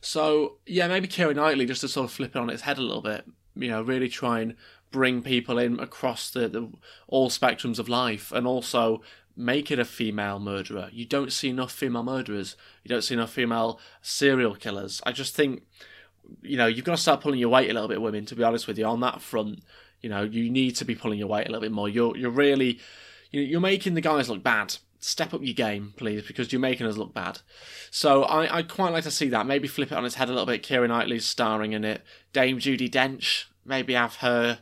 [0.00, 2.82] So, yeah, maybe Keira Knightley just to sort of flip it on its head a
[2.82, 3.26] little bit.
[3.54, 4.56] You know, really try and
[4.90, 6.72] bring people in across the, the
[7.08, 9.02] all spectrums of life and also
[9.36, 10.88] make it a female murderer.
[10.92, 12.56] You don't see enough female murderers.
[12.82, 15.00] You don't see enough female serial killers.
[15.04, 15.62] I just think,
[16.42, 18.26] you know, you've got to start pulling your weight a little bit, women.
[18.26, 19.62] To be honest with you, on that front,
[20.00, 21.88] you know, you need to be pulling your weight a little bit more.
[21.88, 22.78] You're you're really,
[23.30, 24.76] you're making the guys look bad.
[25.00, 27.40] Step up your game, please, because you're making us look bad.
[27.90, 29.46] So I I quite like to see that.
[29.46, 30.62] Maybe flip it on its head a little bit.
[30.62, 32.02] Keira Knightley's starring in it.
[32.32, 33.44] Dame Judi Dench.
[33.64, 34.60] Maybe have her.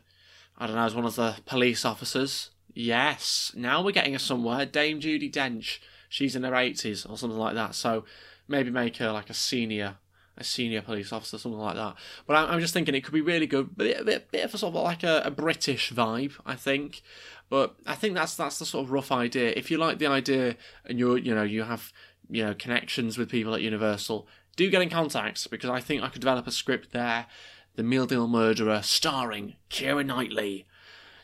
[0.59, 2.51] I don't know, as one of the police officers.
[2.75, 4.65] Yes, now we're getting her somewhere.
[4.65, 7.75] Dame Judi Dench, she's in her eighties or something like that.
[7.75, 8.05] So
[8.49, 9.97] maybe make her like a senior,
[10.37, 11.97] a senior police officer, something like that.
[12.27, 14.59] But I'm, just thinking it could be really good, but a bit, bit of a
[14.59, 17.03] sort of like a, a British vibe, I think.
[17.51, 19.53] But I think that's that's the sort of rough idea.
[19.55, 20.57] If you like the idea
[20.87, 21.93] and you're you know you have
[22.31, 26.09] you know connections with people at Universal, do get in contact because I think I
[26.09, 27.27] could develop a script there.
[27.75, 30.67] The Meal Deal Murderer, starring Keira Knightley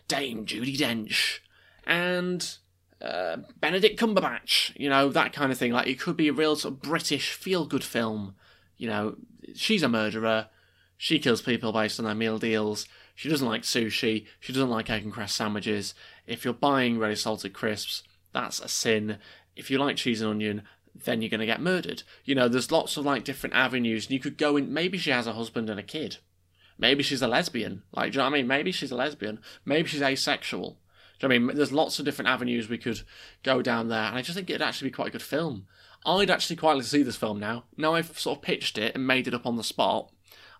[0.08, 1.38] Dame Judi Dench,
[1.86, 2.56] and
[3.00, 5.72] uh, Benedict Cumberbatch, you know, that kind of thing.
[5.72, 8.34] Like, it could be a real sort of British feel good film.
[8.76, 9.16] You know,
[9.54, 10.48] she's a murderer.
[10.96, 12.86] She kills people based on their meal deals.
[13.14, 14.26] She doesn't like sushi.
[14.40, 15.94] She doesn't like egg and cress sandwiches.
[16.26, 19.18] If you're buying ready salted crisps, that's a sin.
[19.56, 20.62] If you like cheese and onion,
[21.04, 22.02] then you're going to get murdered.
[22.24, 24.72] You know, there's lots of like different avenues, and you could go in.
[24.72, 26.18] Maybe she has a husband and a kid.
[26.78, 27.82] Maybe she's a lesbian.
[27.92, 28.46] Like, do you know what I mean?
[28.46, 29.40] Maybe she's a lesbian.
[29.64, 30.78] Maybe she's asexual.
[31.18, 31.56] Do you know I mean?
[31.56, 33.02] There's lots of different avenues we could
[33.42, 35.66] go down there, and I just think it'd actually be quite a good film.
[36.06, 37.64] I'd actually quite like to see this film now.
[37.76, 40.12] Now I've sort of pitched it and made it up on the spot.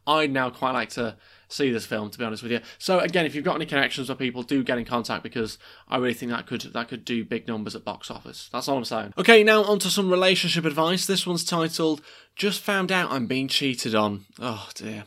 [0.07, 1.17] I'd now quite like to
[1.49, 2.61] see this film, to be honest with you.
[2.79, 5.99] So again, if you've got any connections with people, do get in contact because I
[5.99, 8.49] really think that could that could do big numbers at box office.
[8.53, 9.13] That's all I'm saying.
[9.19, 11.07] Okay, now on to some relationship advice.
[11.07, 12.01] This one's titled
[12.39, 15.05] "Just Found Out I'm Being Cheated On." Oh dear.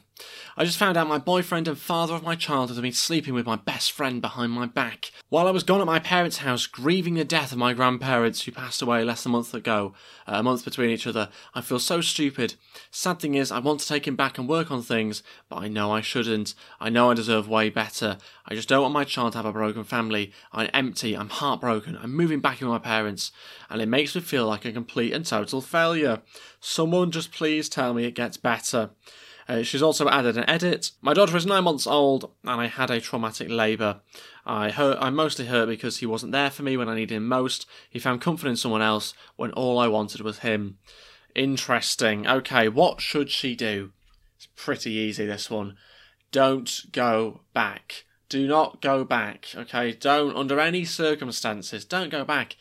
[0.58, 3.46] I just found out my boyfriend and father of my childhood have been sleeping with
[3.46, 5.12] my best friend behind my back.
[5.30, 8.52] While I was gone at my parents' house grieving the death of my grandparents who
[8.52, 9.94] passed away less than a month ago,
[10.28, 12.56] uh, a month between each other, I feel so stupid.
[12.92, 15.70] Sad thing is, I want to take him back and work on things, but I
[15.70, 16.54] know I shouldn't.
[16.80, 18.18] I know I deserve way better.
[18.46, 20.34] I just don't want my child to have a broken family.
[20.52, 23.32] I'm empty, I'm heartbroken, I'm moving back in with my parents,
[23.72, 26.22] and it makes me feel like a complete and total failure.
[26.60, 28.92] Someone just please tell me it gets better.
[29.48, 30.92] Uh, she's also added an edit.
[31.02, 34.02] My daughter is nine months old, and I had a traumatic labour.
[34.46, 34.98] I hurt.
[35.02, 37.66] I mostly hurt because he wasn't there for me when I needed him most.
[37.90, 40.78] He found comfort in someone else when all I wanted was him.
[41.36, 42.28] Interesting.
[42.28, 43.92] Okay, what should she do?
[44.38, 45.26] It's pretty easy.
[45.26, 45.78] This one.
[46.32, 48.06] Don't go back.
[48.30, 49.48] Do not go back.
[49.56, 49.92] Okay.
[49.92, 51.84] Don't under any circumstances.
[51.84, 52.56] Don't go back.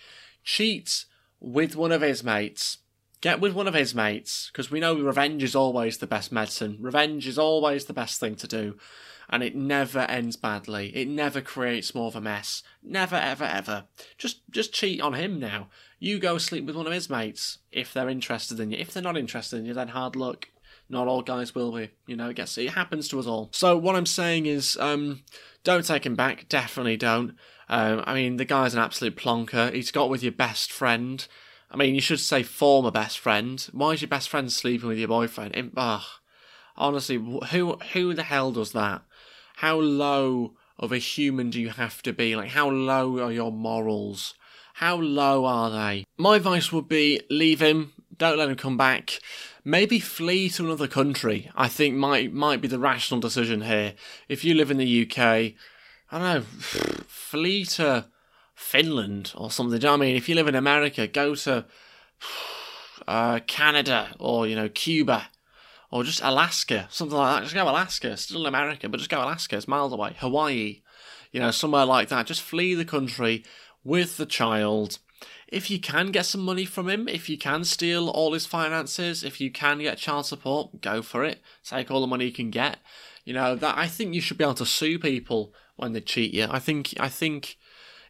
[0.45, 1.05] Cheat
[1.41, 2.79] with one of his mates
[3.21, 6.79] Get with one of his mates, because we know revenge is always the best medicine.
[6.81, 8.79] Revenge is always the best thing to do,
[9.29, 10.89] and it never ends badly.
[10.97, 12.63] It never creates more of a mess.
[12.83, 13.85] Never, ever, ever.
[14.17, 15.69] Just, just cheat on him now.
[15.99, 18.79] You go sleep with one of his mates if they're interested in you.
[18.79, 20.49] If they're not interested in you, then hard luck.
[20.89, 21.91] Not all guys will be.
[22.07, 23.51] You know, it gets it happens to us all.
[23.53, 25.23] So what I'm saying is, um,
[25.63, 26.49] don't take him back.
[26.49, 27.37] Definitely don't.
[27.71, 29.73] Um, I mean, the guy's an absolute plonker.
[29.73, 31.25] He's got with your best friend.
[31.71, 33.65] I mean, you should say former best friend.
[33.73, 35.73] Why is your best friend sleeping with your boyfriend?
[35.77, 36.03] ugh,
[36.77, 39.03] honestly, who who the hell does that?
[39.59, 42.35] How low of a human do you have to be?
[42.35, 44.35] Like, how low are your morals?
[44.75, 46.07] How low are they?
[46.19, 47.93] My advice would be leave him.
[48.19, 49.21] Don't let him come back.
[49.65, 51.53] Maybe flee to another country.
[51.55, 53.95] I think might might be the rational decision here.
[54.29, 55.55] If you live in the UK,
[56.13, 56.41] I don't know,
[57.09, 58.07] flee to
[58.55, 59.85] Finland or something.
[59.85, 60.17] I mean?
[60.17, 61.65] If you live in America, go to
[63.09, 65.29] uh, Canada or, you know, Cuba
[65.91, 67.43] or just Alaska, something like that.
[67.45, 68.17] Just go Alaska.
[68.17, 69.57] Still America, but just go Alaska.
[69.57, 70.15] It's miles away.
[70.19, 70.83] Hawaii,
[71.33, 72.27] you know, somewhere like that.
[72.27, 73.45] Just flee the country
[73.85, 74.99] with the child.
[75.49, 79.25] If you can get some money from him, if you can steal all his finances,
[79.25, 81.41] if you can get child support, go for it.
[81.65, 82.79] Take all the money you can get.
[83.25, 86.35] You know that I think you should be able to sue people when they cheat
[86.35, 86.47] you.
[86.51, 87.57] I think I think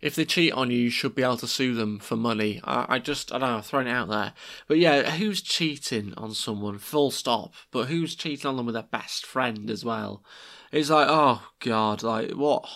[0.00, 2.60] if they cheat on you, you should be able to sue them for money.
[2.64, 4.32] I, I just, I don't know, throwing it out there.
[4.66, 6.78] But yeah, who's cheating on someone?
[6.78, 7.52] Full stop.
[7.70, 10.24] But who's cheating on them with their best friend as well?
[10.72, 12.68] It's like, oh god, like what?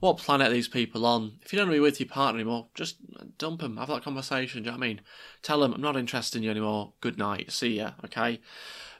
[0.00, 1.38] What planet are these people on?
[1.42, 2.96] If you don't want to be with your partner anymore, just
[3.38, 3.76] dump them.
[3.76, 4.62] Have that conversation.
[4.62, 5.00] Do you know what I mean?
[5.42, 6.92] Tell them I'm not interested in you anymore.
[7.00, 7.52] Good night.
[7.52, 7.92] See ya.
[8.04, 8.40] Okay.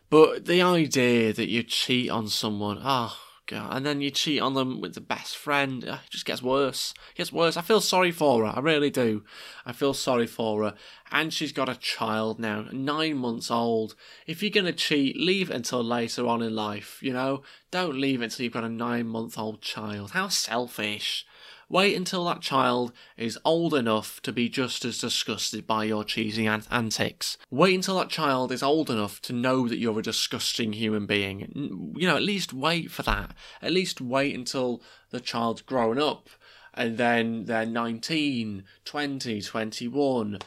[0.09, 3.77] But the idea that you cheat on someone, oh God.
[3.77, 5.85] And then you cheat on them with the best friend.
[5.85, 6.95] It just gets worse.
[7.11, 7.57] It gets worse.
[7.57, 8.53] I feel sorry for her.
[8.57, 9.23] I really do.
[9.67, 10.75] I feel sorry for her.
[11.11, 13.95] And she's got a child now, nine months old.
[14.27, 17.43] If you're going to cheat, leave until later on in life, you know?
[17.71, 20.13] Don't leave until you've got a nine month old child.
[20.13, 21.27] How selfish.
[21.69, 26.47] Wait until that child is old enough to be just as disgusted by your cheesy
[26.47, 27.37] an- antics.
[27.51, 31.95] Wait until that child is old enough to know that you're a disgusting human being.
[31.97, 33.33] You know, at least wait for that.
[33.63, 36.29] At least wait until the child's grown up
[36.75, 40.39] and then they're 19, 20, 21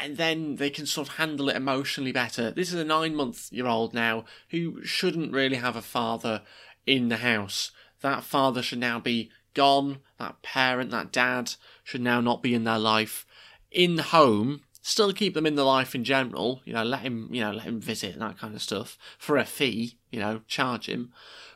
[0.00, 2.50] and then they can sort of handle it emotionally better.
[2.50, 6.42] This is a nine month year old now who shouldn't really have a father
[6.86, 7.70] in the house.
[8.00, 12.64] That father should now be gone, that parent, that dad should now not be in
[12.64, 13.26] their life.
[13.70, 17.28] In the home, still keep them in the life in general, you know, let him,
[17.32, 20.40] you know, let him visit and that kind of stuff for a fee, you know,
[20.46, 21.12] charge him.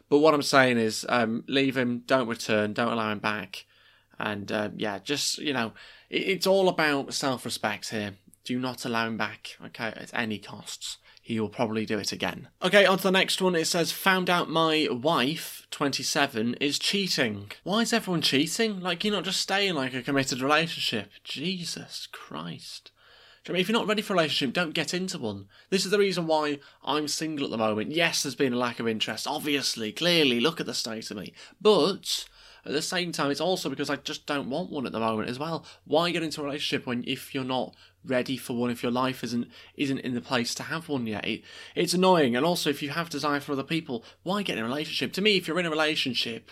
[0.08, 3.66] But what I'm saying is, um, leave him, don't return, don't allow him back.
[4.18, 5.72] And uh, yeah, just, you know,
[6.08, 8.14] it, it's all about self respect here.
[8.44, 10.98] Do not allow him back, okay, at any costs.
[11.26, 12.46] He will probably do it again.
[12.62, 13.56] Okay, on to the next one.
[13.56, 17.50] It says, Found out my wife, 27, is cheating.
[17.64, 18.78] Why is everyone cheating?
[18.78, 21.10] Like, you're not just staying like a committed relationship.
[21.24, 22.92] Jesus Christ.
[23.48, 25.48] I mean, if you're not ready for a relationship, don't get into one.
[25.68, 27.90] This is the reason why I'm single at the moment.
[27.90, 31.32] Yes, there's been a lack of interest, obviously, clearly, look at the state of me.
[31.60, 32.24] But
[32.66, 35.28] at the same time, it's also because I just don't want one at the moment
[35.28, 35.64] as well.
[35.84, 37.74] Why get into a relationship when if you're not
[38.04, 41.24] ready for one, if your life isn't isn't in the place to have one yet?
[41.24, 41.42] It,
[41.74, 44.66] it's annoying, and also if you have desire for other people, why get in a
[44.66, 45.12] relationship?
[45.14, 46.50] To me, if you're in a relationship,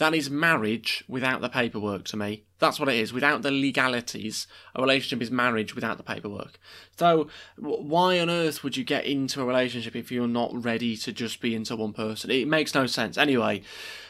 [0.00, 2.44] that is marriage without the paperwork to me.
[2.58, 3.12] That's what it is.
[3.12, 6.58] Without the legalities, a relationship is marriage without the paperwork.
[6.96, 11.12] So, why on earth would you get into a relationship if you're not ready to
[11.12, 12.30] just be into one person?
[12.30, 13.18] It makes no sense.
[13.18, 13.60] Anyway,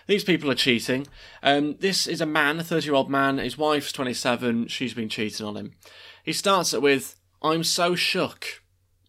[0.06, 1.08] these people are cheating.
[1.42, 3.38] Um, this is a man, a 30 year old man.
[3.38, 4.68] His wife's 27.
[4.68, 5.72] She's been cheating on him.
[6.22, 8.62] He starts it with, I'm so shook.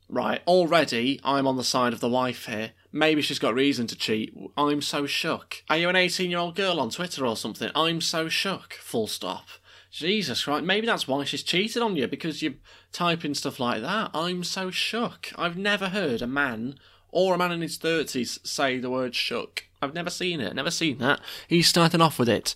[0.10, 2.72] Right, already I'm on the side of the wife here.
[2.91, 4.36] Maybe she's got reason to cheat.
[4.58, 5.63] I'm so shook.
[5.69, 7.71] Are you an 18 year old girl on Twitter or something?
[7.75, 8.73] I'm so shook.
[8.73, 9.47] Full stop.
[9.91, 12.54] Jesus Christ, maybe that's why she's cheated on you because you're
[12.93, 14.12] typing stuff like that.
[14.13, 15.30] I'm so shook.
[15.38, 16.75] I've never heard a man
[17.12, 19.65] or a man in his 30s say the word shook.
[19.82, 21.19] I've never seen it, never seen that.
[21.47, 22.56] He's starting off with it.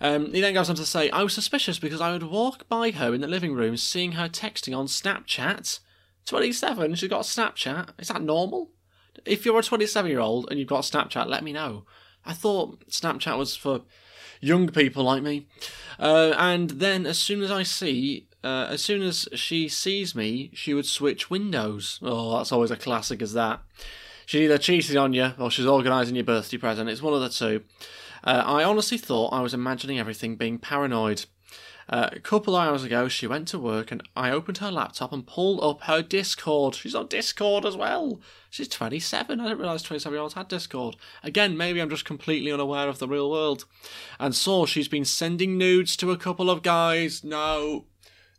[0.00, 2.90] Um, he then goes on to say, I was suspicious because I would walk by
[2.90, 5.78] her in the living room seeing her texting on Snapchat.
[6.26, 7.90] 27, she's got a Snapchat.
[7.98, 8.70] Is that normal?
[9.24, 11.84] If you're a 27 year old and you've got Snapchat, let me know.
[12.24, 13.82] I thought Snapchat was for
[14.40, 15.46] young people like me.
[15.98, 20.50] Uh, and then as soon as I see, uh, as soon as she sees me,
[20.54, 21.98] she would switch windows.
[22.02, 23.62] Oh, that's always a classic as that.
[24.26, 26.88] She's either cheating on you or she's organising your birthday present.
[26.88, 27.62] It's one of the two.
[28.22, 31.26] Uh, I honestly thought I was imagining everything being paranoid.
[31.88, 35.26] A couple of hours ago, she went to work and I opened her laptop and
[35.26, 36.74] pulled up her Discord.
[36.74, 38.20] She's on Discord as well.
[38.48, 39.38] She's 27.
[39.38, 40.96] I didn't realise 27 year olds had Discord.
[41.22, 43.66] Again, maybe I'm just completely unaware of the real world.
[44.18, 47.22] And saw she's been sending nudes to a couple of guys.
[47.22, 47.86] No,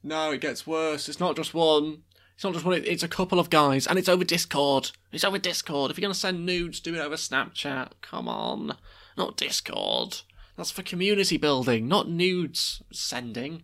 [0.01, 1.07] no, it gets worse.
[1.07, 2.03] It's not just one.
[2.35, 4.91] It's not just one, it's a couple of guys, and it's over Discord.
[5.13, 5.89] It's over Discord.
[5.89, 7.91] If you're going to send nudes, do it over Snapchat.
[8.01, 8.75] Come on.
[9.17, 10.21] Not Discord.
[10.57, 13.63] That's for community building, not nudes sending.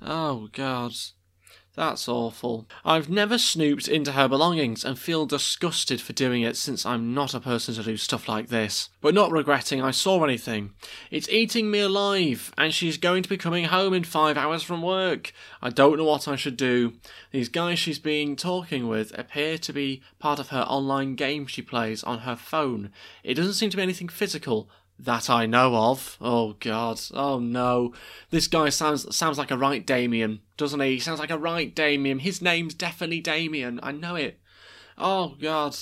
[0.00, 0.92] Oh, God.
[1.76, 2.66] That's awful.
[2.86, 7.34] I've never snooped into her belongings and feel disgusted for doing it since I'm not
[7.34, 8.88] a person to do stuff like this.
[9.02, 10.72] But not regretting I saw anything.
[11.10, 14.80] It's eating me alive, and she's going to be coming home in five hours from
[14.80, 15.34] work.
[15.60, 16.94] I don't know what I should do.
[17.30, 21.60] These guys she's been talking with appear to be part of her online game she
[21.60, 22.90] plays on her phone.
[23.22, 26.16] It doesn't seem to be anything physical, that I know of.
[26.20, 27.00] Oh God.
[27.12, 27.92] Oh no.
[28.30, 30.94] This guy sounds sounds like a right Damien, doesn't he?
[30.94, 32.20] He sounds like a right Damien.
[32.20, 33.80] His name's definitely Damien.
[33.82, 34.40] I know it.
[34.96, 35.76] Oh God.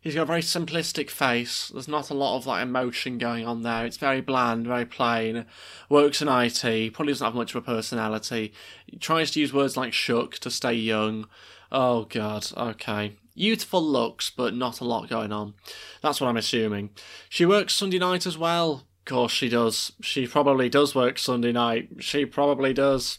[0.00, 1.68] He's got a very simplistic face.
[1.68, 3.86] There's not a lot of like emotion going on there.
[3.86, 5.46] It's very bland, very plain.
[5.88, 6.92] Works in IT.
[6.92, 8.52] Probably doesn't have much of a personality.
[8.86, 11.28] He tries to use words like shook to stay young.
[11.70, 12.48] Oh God.
[12.56, 13.16] Okay.
[13.34, 15.54] Youthful looks, but not a lot going on.
[16.02, 16.90] That's what I'm assuming.
[17.28, 18.84] She works Sunday night as well.
[19.00, 19.92] Of course she does.
[20.00, 21.88] She probably does work Sunday night.
[22.00, 23.18] She probably does.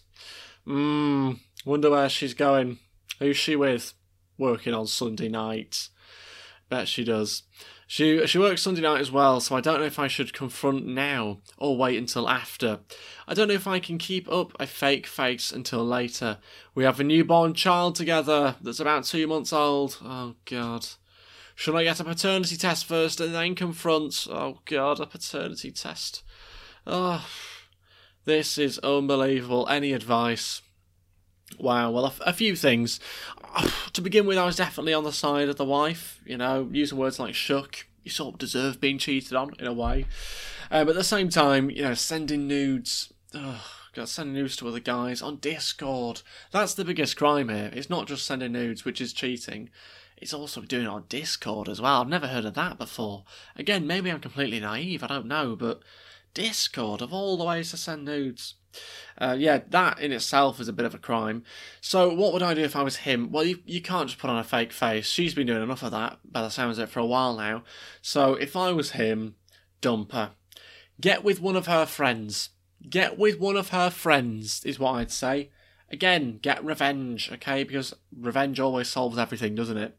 [0.67, 1.39] Mmm.
[1.65, 2.79] Wonder where she's going.
[3.19, 3.93] Who's she with?
[4.37, 5.89] Working on Sunday night.
[6.69, 7.43] Bet she does.
[7.87, 10.85] She she works Sunday night as well, so I don't know if I should confront
[10.85, 12.79] now or wait until after.
[13.27, 16.37] I don't know if I can keep up a fake face until later.
[16.73, 19.97] We have a newborn child together that's about two months old.
[20.03, 20.87] Oh god.
[21.55, 24.27] Should I get a paternity test first and then confront?
[24.29, 26.23] Oh god, a paternity test.
[26.87, 27.25] Oh,
[28.25, 29.67] this is unbelievable.
[29.69, 30.61] Any advice?
[31.59, 32.99] Wow, well, a, a few things.
[33.93, 36.97] To begin with, I was definitely on the side of the wife, you know, using
[36.97, 37.85] words like shook.
[38.03, 40.07] You sort of deserve being cheated on, in a way.
[40.71, 43.13] Uh, but at the same time, you know, sending nudes.
[43.35, 43.61] Ugh,
[43.93, 46.23] God, sending nudes to other guys on Discord.
[46.51, 47.69] That's the biggest crime here.
[47.71, 49.69] It's not just sending nudes, which is cheating.
[50.17, 52.01] It's also doing it on Discord as well.
[52.01, 53.25] I've never heard of that before.
[53.55, 55.81] Again, maybe I'm completely naive, I don't know, but
[56.33, 58.55] Discord, of all the ways to send nudes.
[59.19, 61.43] Uh, yeah, that in itself is a bit of a crime.
[61.81, 63.31] So, what would I do if I was him?
[63.31, 65.07] Well, you, you can't just put on a fake face.
[65.07, 67.63] She's been doing enough of that, by the sounds of it, for a while now.
[68.01, 69.35] So, if I was him,
[69.81, 70.31] dump her.
[70.99, 72.49] Get with one of her friends.
[72.89, 75.49] Get with one of her friends, is what I'd say.
[75.89, 77.63] Again, get revenge, okay?
[77.63, 79.97] Because revenge always solves everything, doesn't it?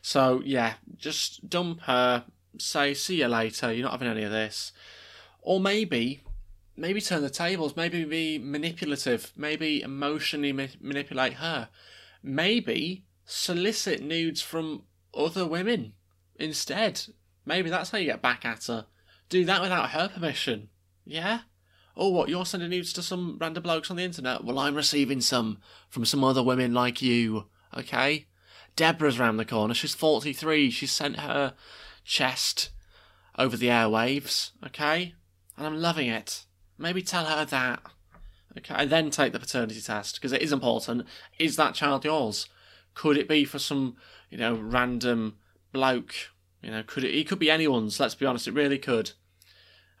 [0.00, 2.24] So, yeah, just dump her.
[2.58, 3.72] Say, see you later.
[3.72, 4.72] You're not having any of this.
[5.42, 6.22] Or maybe
[6.76, 11.68] maybe turn the tables, maybe be manipulative, maybe emotionally ma- manipulate her.
[12.22, 14.84] Maybe solicit nudes from
[15.16, 15.92] other women
[16.36, 17.02] instead.
[17.46, 18.86] Maybe that's how you get back at her.
[19.28, 20.68] Do that without her permission.
[21.04, 21.40] Yeah?
[21.96, 24.44] Oh, what, you're sending nudes to some random blokes on the internet?
[24.44, 25.58] Well, I'm receiving some
[25.88, 27.46] from some other women like you,
[27.76, 28.26] okay?
[28.74, 29.74] Deborah's round the corner.
[29.74, 30.70] She's 43.
[30.70, 31.54] She sent her
[32.04, 32.70] chest
[33.38, 35.14] over the airwaves, okay?
[35.56, 36.46] And I'm loving it.
[36.78, 37.82] Maybe tell her that.
[38.56, 41.06] Okay, and then take the paternity test because it is important.
[41.38, 42.48] Is that child yours?
[42.94, 43.96] Could it be for some,
[44.30, 45.36] you know, random
[45.72, 46.14] bloke?
[46.62, 47.14] You know, could it?
[47.14, 47.98] It could be anyone's.
[47.98, 49.12] Let's be honest, it really could.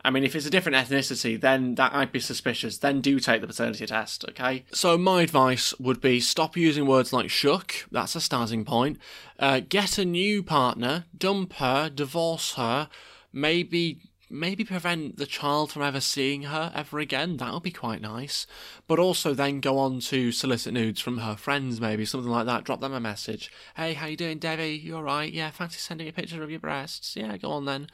[0.06, 2.76] I mean, if it's a different ethnicity, then that might be suspicious.
[2.76, 4.66] Then do take the paternity test, okay?
[4.70, 7.86] So, my advice would be stop using words like shook.
[7.90, 8.98] That's a starting point.
[9.38, 12.90] Uh, get a new partner, dump her, divorce her,
[13.32, 14.00] maybe
[14.30, 17.36] maybe prevent the child from ever seeing her ever again.
[17.36, 18.46] That would be quite nice.
[18.86, 22.64] But also then go on to solicit nudes from her friends, maybe something like that.
[22.64, 23.50] Drop them a message.
[23.76, 24.80] Hey, how you doing, Debbie?
[24.82, 25.32] You all right?
[25.32, 27.16] Yeah, fancy sending a picture of your breasts?
[27.16, 27.88] Yeah, go on then.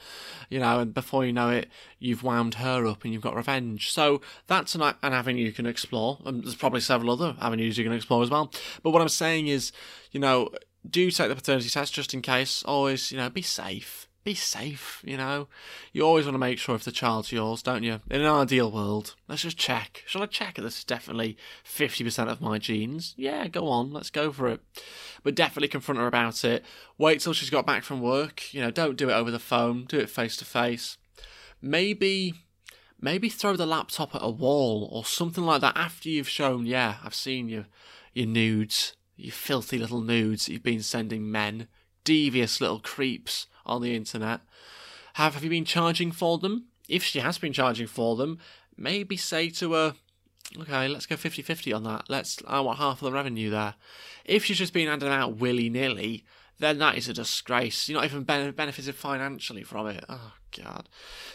[0.48, 1.68] You know, and before you know it,
[1.98, 3.90] you've wound her up and you've got revenge.
[3.90, 6.18] So that's an, an avenue you can explore.
[6.24, 8.52] And there's probably several other avenues you can explore as well.
[8.82, 9.72] But what I'm saying is,
[10.12, 10.50] you know,
[10.88, 12.62] do take the paternity test just in case.
[12.64, 15.48] Always, you know, be safe be safe, you know.
[15.92, 18.00] You always want to make sure if the child's yours, don't you?
[18.08, 20.04] In an ideal world, let's just check.
[20.06, 23.14] Shall I check this is definitely 50% of my genes?
[23.16, 24.60] Yeah, go on, let's go for it.
[25.24, 26.64] But definitely confront her about it.
[26.96, 28.54] Wait till she's got back from work.
[28.54, 30.96] You know, don't do it over the phone, do it face to face.
[31.60, 32.34] Maybe.
[33.00, 36.96] Maybe throw the laptop at a wall or something like that after you've shown, yeah,
[37.02, 37.64] I've seen your,
[38.12, 41.66] your nudes, you filthy little nudes that you've been sending men,
[42.04, 44.40] devious little creeps on the internet.
[45.14, 46.66] Have, have you been charging for them?
[46.88, 48.38] If she has been charging for them,
[48.76, 49.94] maybe say to her,
[50.58, 52.04] okay, let's go 50 50 on that.
[52.08, 53.74] Let's, I want half of the revenue there.
[54.24, 56.24] If she's just been handing out willy nilly,
[56.58, 57.88] then that is a disgrace.
[57.88, 60.04] You're not even benefited financially from it.
[60.08, 60.88] Oh, God.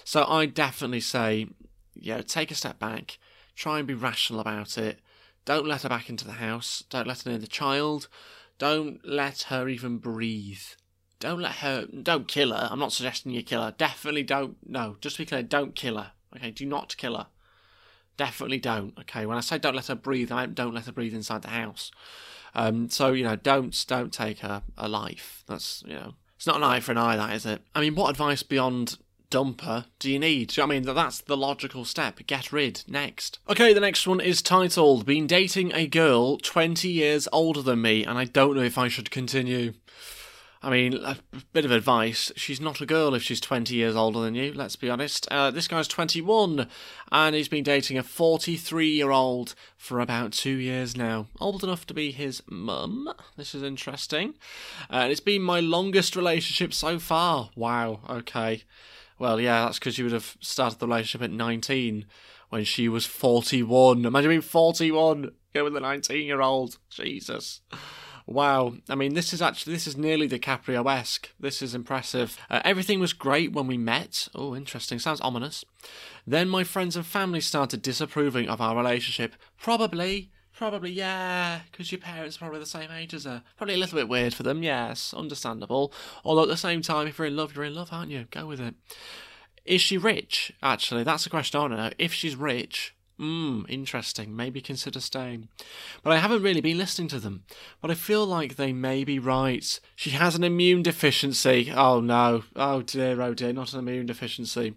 [0.03, 1.47] So I definitely say,
[1.95, 3.17] you know, take a step back,
[3.55, 4.99] try and be rational about it.
[5.45, 6.83] Don't let her back into the house.
[6.89, 8.07] Don't let her near the child.
[8.57, 10.63] Don't let her even breathe.
[11.25, 11.87] Don't let her.
[11.87, 12.67] Don't kill her.
[12.69, 13.73] I'm not suggesting you kill her.
[13.75, 14.57] Definitely don't.
[14.63, 16.11] No, just be clear, don't kill her.
[16.35, 17.25] Okay, do not kill her.
[18.15, 18.95] Definitely don't.
[18.99, 21.47] Okay, when I say don't let her breathe, I don't let her breathe inside the
[21.47, 21.89] house.
[22.53, 25.43] Um, so you know, don't don't take her alive.
[25.47, 27.63] That's you know, it's not an eye for an eye, that is it.
[27.73, 28.99] I mean, what advice beyond
[29.31, 30.49] dumper do you need?
[30.49, 32.19] Do you know I mean that's the logical step?
[32.27, 33.39] Get rid next.
[33.49, 38.05] Okay, the next one is titled "Been dating a girl 20 years older than me,
[38.05, 39.73] and I don't know if I should continue."
[40.65, 41.15] I mean, a
[41.53, 42.31] bit of advice.
[42.35, 45.27] She's not a girl if she's 20 years older than you, let's be honest.
[45.29, 46.67] Uh, this guy's 21
[47.11, 51.27] and he's been dating a 43 year old for about two years now.
[51.39, 53.13] Old enough to be his mum.
[53.37, 54.33] This is interesting.
[54.89, 57.51] Uh, it's been my longest relationship so far.
[57.55, 58.63] Wow, okay.
[59.19, 62.07] Well, yeah, that's because you would have started the relationship at 19
[62.49, 64.03] when she was 41.
[64.03, 66.79] Imagine being 41, go with a 19 year old.
[66.89, 67.61] Jesus.
[68.27, 71.29] Wow, I mean, this is actually this is nearly DiCaprio-esque.
[71.39, 72.37] This is impressive.
[72.49, 74.27] Uh, everything was great when we met.
[74.33, 74.97] Oh, interesting.
[74.97, 75.63] Sounds ominous.
[76.25, 79.35] Then my friends and family started disapproving of our relationship.
[79.59, 83.43] Probably, probably, yeah, because your parents are probably the same age as her.
[83.57, 84.63] Probably a little bit weird for them.
[84.63, 85.93] Yes, understandable.
[86.23, 88.25] Although at the same time, if you're in love, you're in love, aren't you?
[88.31, 88.73] Go with it.
[89.65, 90.51] Is she rich?
[90.63, 91.91] Actually, that's a question I want to know.
[91.99, 94.35] If she's rich, Hmm, interesting.
[94.35, 95.47] Maybe consider staying.
[96.03, 97.45] But I haven't really been listening to them.
[97.81, 99.79] But I feel like they may be right.
[99.95, 101.71] She has an immune deficiency.
[101.73, 102.43] Oh no.
[102.55, 104.75] Oh dear, oh dear, not an immune deficiency.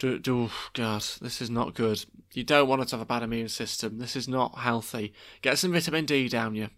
[0.00, 2.04] Do, do, God, this is not good.
[2.32, 3.98] You don't want her to have a bad immune system.
[3.98, 5.12] This is not healthy.
[5.42, 6.70] Get some vitamin D down you.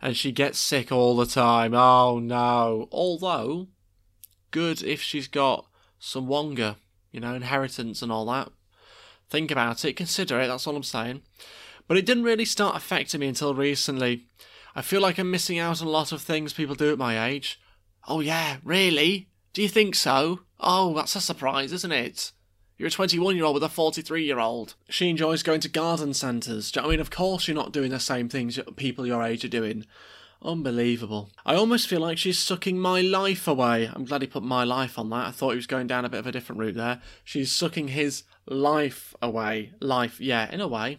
[0.00, 1.74] And she gets sick all the time.
[1.74, 2.88] Oh no.
[2.90, 3.68] Although,
[4.50, 5.66] good if she's got
[5.98, 6.76] some Wonga,
[7.10, 8.50] you know, inheritance and all that.
[9.32, 11.22] Think about it, consider it, that's all I'm saying.
[11.88, 14.26] But it didn't really start affecting me until recently.
[14.74, 17.28] I feel like I'm missing out on a lot of things people do at my
[17.28, 17.58] age.
[18.06, 19.30] Oh, yeah, really?
[19.54, 20.40] Do you think so?
[20.60, 22.32] Oh, that's a surprise, isn't it?
[22.76, 24.74] You're a 21 year old with a 43 year old.
[24.90, 26.70] She enjoys going to garden centres.
[26.76, 27.00] I mean?
[27.00, 29.86] Of course, you're not doing the same things people your age are doing.
[30.44, 31.30] Unbelievable.
[31.46, 33.88] I almost feel like she's sucking my life away.
[33.92, 35.28] I'm glad he put my life on that.
[35.28, 37.00] I thought he was going down a bit of a different route there.
[37.22, 39.72] She's sucking his life away.
[39.80, 40.98] Life, yeah, in a way.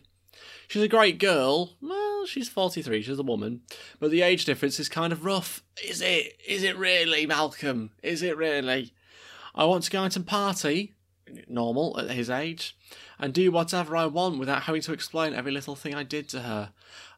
[0.70, 1.74] She's a great girl.
[1.82, 3.62] Well, she's 43, she's a woman.
[4.00, 5.62] But the age difference is kind of rough.
[5.84, 6.40] Is it?
[6.48, 7.92] Is it really, Malcolm?
[8.02, 8.94] Is it really?
[9.54, 10.94] I want to go out and party,
[11.48, 12.78] normal at his age,
[13.24, 16.42] and do whatever I want without having to explain every little thing I did to
[16.42, 16.74] her.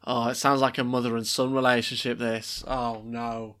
[0.06, 2.62] Oh, it sounds like a mother and son relationship, this.
[2.64, 3.56] Oh, no.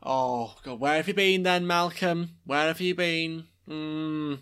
[0.00, 2.36] Oh, God, where have you been then, Malcolm?
[2.44, 3.46] Where have you been?
[3.66, 4.34] Hmm.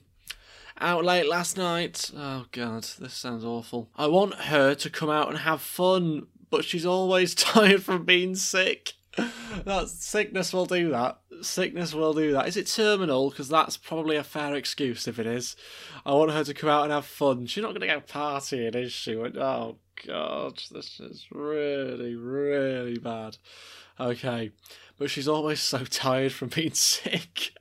[0.79, 2.11] Out late last night.
[2.15, 3.89] Oh, God, this sounds awful.
[3.97, 8.35] I want her to come out and have fun, but she's always tired from being
[8.35, 8.93] sick.
[9.65, 11.19] That sickness will do that.
[11.43, 12.49] Sickness will do that.
[12.49, 13.31] Is it terminal?
[13.31, 15.57] Because that's probably a fair excuse if it is.
[16.05, 17.47] I want her to come out and have fun.
[17.47, 19.17] She's not going to go partying, is she?
[19.17, 23.37] Oh god, this is really, really bad.
[23.99, 24.51] Okay,
[24.99, 27.53] but she's always so tired from being sick.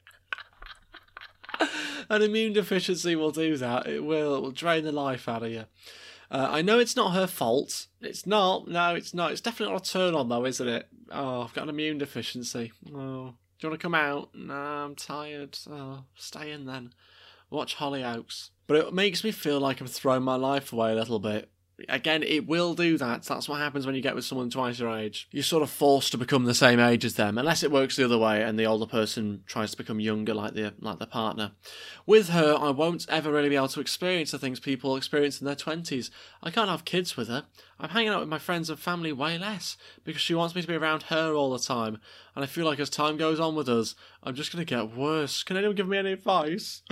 [2.10, 3.88] An immune deficiency will do that.
[3.88, 4.36] It will.
[4.36, 5.66] It will drain the life out of you.
[6.32, 7.88] Uh, I know it's not her fault.
[8.02, 8.68] It's not.
[8.68, 9.32] No, it's not.
[9.32, 10.88] It's definitely not a turn on, though, isn't it?
[11.12, 12.72] Oh, I've got an immune deficiency.
[12.94, 14.30] Oh, do you want to come out?
[14.36, 15.58] No, I'm tired.
[15.70, 16.94] Oh, stay in then.
[17.50, 18.52] Watch Hollyoaks.
[18.68, 21.50] But it makes me feel like I'm throwing my life away a little bit
[21.88, 23.24] again, it will do that.
[23.24, 25.28] That's what happens when you get with someone twice your age.
[25.32, 28.06] You're sort of forced to become the same age as them, unless it works the
[28.06, 31.52] other way and the older person tries to become younger like the like the partner.
[32.06, 35.46] With her, I won't ever really be able to experience the things people experience in
[35.46, 36.12] their twenties.
[36.44, 37.46] I can't have kids with her.
[37.80, 40.68] I'm hanging out with my friends and family way less because she wants me to
[40.68, 42.00] be around her all the time.
[42.40, 44.96] And I feel like as time goes on with us, I'm just going to get
[44.96, 45.44] worse.
[45.44, 46.84] Can anyone give me any advice?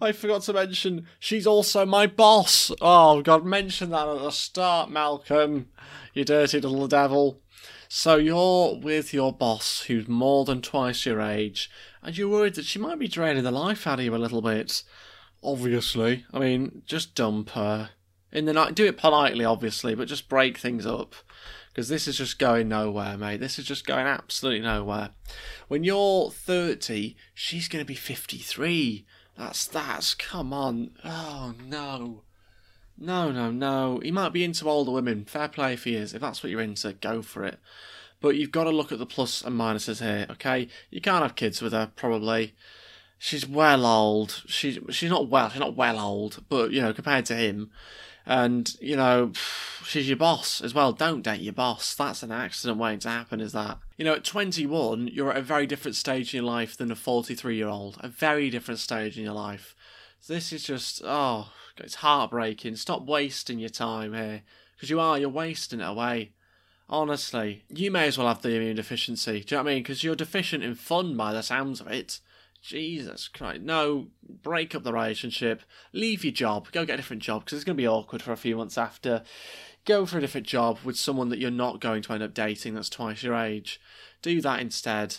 [0.00, 2.72] I forgot to mention she's also my boss.
[2.80, 5.68] Oh, God, mention that at the start, Malcolm.
[6.14, 7.42] You dirty little devil.
[7.86, 11.70] So you're with your boss who's more than twice your age,
[12.02, 14.40] and you're worried that she might be draining the life out of you a little
[14.40, 14.84] bit.
[15.42, 16.24] Obviously.
[16.32, 17.90] I mean, just dump her
[18.32, 18.74] in the night.
[18.74, 21.14] Do it politely, obviously, but just break things up
[21.74, 23.40] because this is just going nowhere, mate.
[23.40, 25.10] This is just going absolutely nowhere.
[25.66, 29.04] When you're 30, she's going to be 53.
[29.36, 30.92] That's that's come on.
[31.04, 32.22] Oh no.
[32.96, 33.98] No, no, no.
[34.04, 35.24] He might be into older women.
[35.24, 36.14] Fair play if he is.
[36.14, 37.58] If that's what you're into, go for it.
[38.20, 40.68] But you've got to look at the plus and minuses here, okay?
[40.90, 42.54] You can't have kids with her, probably.
[43.18, 44.42] She's well old.
[44.46, 45.48] She's she's not well.
[45.48, 47.72] She's not well old, but you know, compared to him,
[48.26, 49.32] and, you know,
[49.84, 50.92] she's your boss as well.
[50.92, 51.94] Don't date your boss.
[51.94, 53.78] That's an accident waiting to happen, is that?
[53.96, 56.96] You know, at 21, you're at a very different stage in your life than a
[56.96, 57.98] 43 year old.
[58.00, 59.74] A very different stage in your life.
[60.26, 62.76] This is just, oh, it's heartbreaking.
[62.76, 64.42] Stop wasting your time here.
[64.74, 66.32] Because you are, you're wasting it away.
[66.88, 69.40] Honestly, you may as well have the immune deficiency.
[69.40, 69.82] Do you know what I mean?
[69.82, 72.20] Because you're deficient in fun by the sounds of it.
[72.64, 73.60] Jesus Christ.
[73.60, 74.06] No,
[74.42, 75.62] break up the relationship.
[75.92, 76.72] Leave your job.
[76.72, 78.78] Go get a different job because it's going to be awkward for a few months
[78.78, 79.22] after.
[79.84, 82.74] Go for a different job with someone that you're not going to end up dating
[82.74, 83.80] that's twice your age.
[84.22, 85.18] Do that instead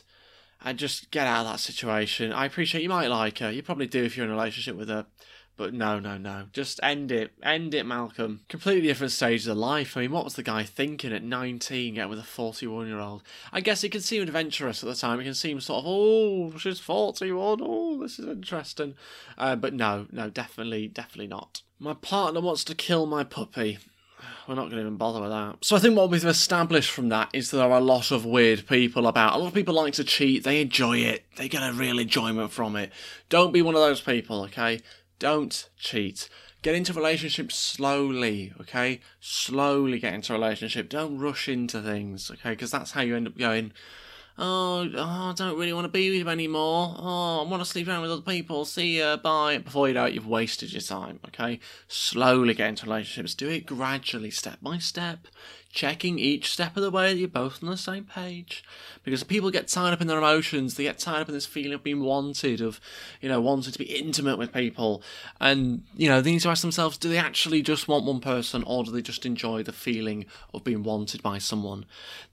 [0.64, 2.34] and just get out of that situation.
[2.34, 3.52] I appreciate you might like her.
[3.52, 5.06] You probably do if you're in a relationship with her.
[5.58, 6.48] But no, no, no.
[6.52, 7.32] Just end it.
[7.42, 8.42] End it, Malcolm.
[8.50, 9.96] Completely different stages of life.
[9.96, 13.24] I mean, what was the guy thinking at 19, getting with a 41 year old?
[13.54, 15.20] I guess he can seem adventurous at the time.
[15.20, 17.60] He can seem sort of, oh, she's 41.
[17.62, 18.96] Oh, this is interesting.
[19.38, 21.62] Uh, but no, no, definitely, definitely not.
[21.80, 23.78] My partner wants to kill my puppy.
[24.48, 25.58] We're not going to even bother with that.
[25.62, 28.68] So I think what we've established from that is there are a lot of weird
[28.68, 29.36] people about.
[29.36, 30.44] A lot of people like to cheat.
[30.44, 31.26] They enjoy it.
[31.38, 32.92] They get a real enjoyment from it.
[33.30, 34.82] Don't be one of those people, okay?
[35.20, 36.30] Don't cheat.
[36.62, 39.00] Get into relationships slowly, okay?
[39.20, 40.90] Slowly get into a relationship.
[40.90, 42.52] Don't rush into things, okay?
[42.52, 43.72] Because that's how you end up going,
[44.38, 46.96] oh, oh, I don't really want to be with you anymore.
[46.98, 48.66] Oh, I want to sleep around with other people.
[48.66, 49.60] See ya, bye.
[49.60, 51.60] Before you know it, you've wasted your time, okay?
[51.88, 53.36] Slowly get into relationships.
[53.36, 55.28] Do it gradually, step by step
[55.76, 58.64] checking each step of the way that you're both on the same page.
[59.04, 61.74] Because people get tied up in their emotions, they get tied up in this feeling
[61.74, 62.80] of being wanted, of,
[63.22, 65.04] you know, wanting to be intimate with people.
[65.40, 68.64] And, you know, they need to ask themselves do they actually just want one person
[68.66, 71.86] or do they just enjoy the feeling of being wanted by someone?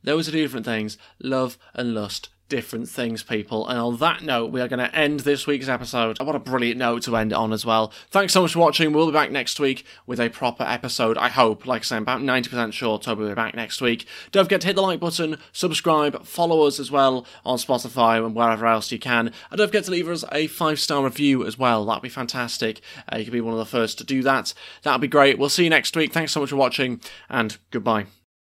[0.05, 3.67] Those are two different things love and lust different things, people.
[3.67, 6.21] And on that note, we are going to end this week's episode.
[6.21, 7.93] What a brilliant note to end on as well.
[8.11, 8.93] Thanks so much for watching.
[8.93, 11.67] We'll be back next week with a proper episode, I hope.
[11.67, 14.07] Like I say, I'm about 90% sure Toby will be back next week.
[14.33, 18.35] Don't forget to hit the like button, subscribe, follow us as well on Spotify and
[18.35, 19.33] wherever else you can.
[19.51, 21.85] And don't forget to leave us a five star review as well.
[21.85, 22.81] That'd be fantastic.
[23.13, 24.53] Uh, you could be one of the first to do that.
[24.83, 25.39] That'd be great.
[25.39, 26.13] We'll see you next week.
[26.13, 28.07] Thanks so much for watching, and goodbye.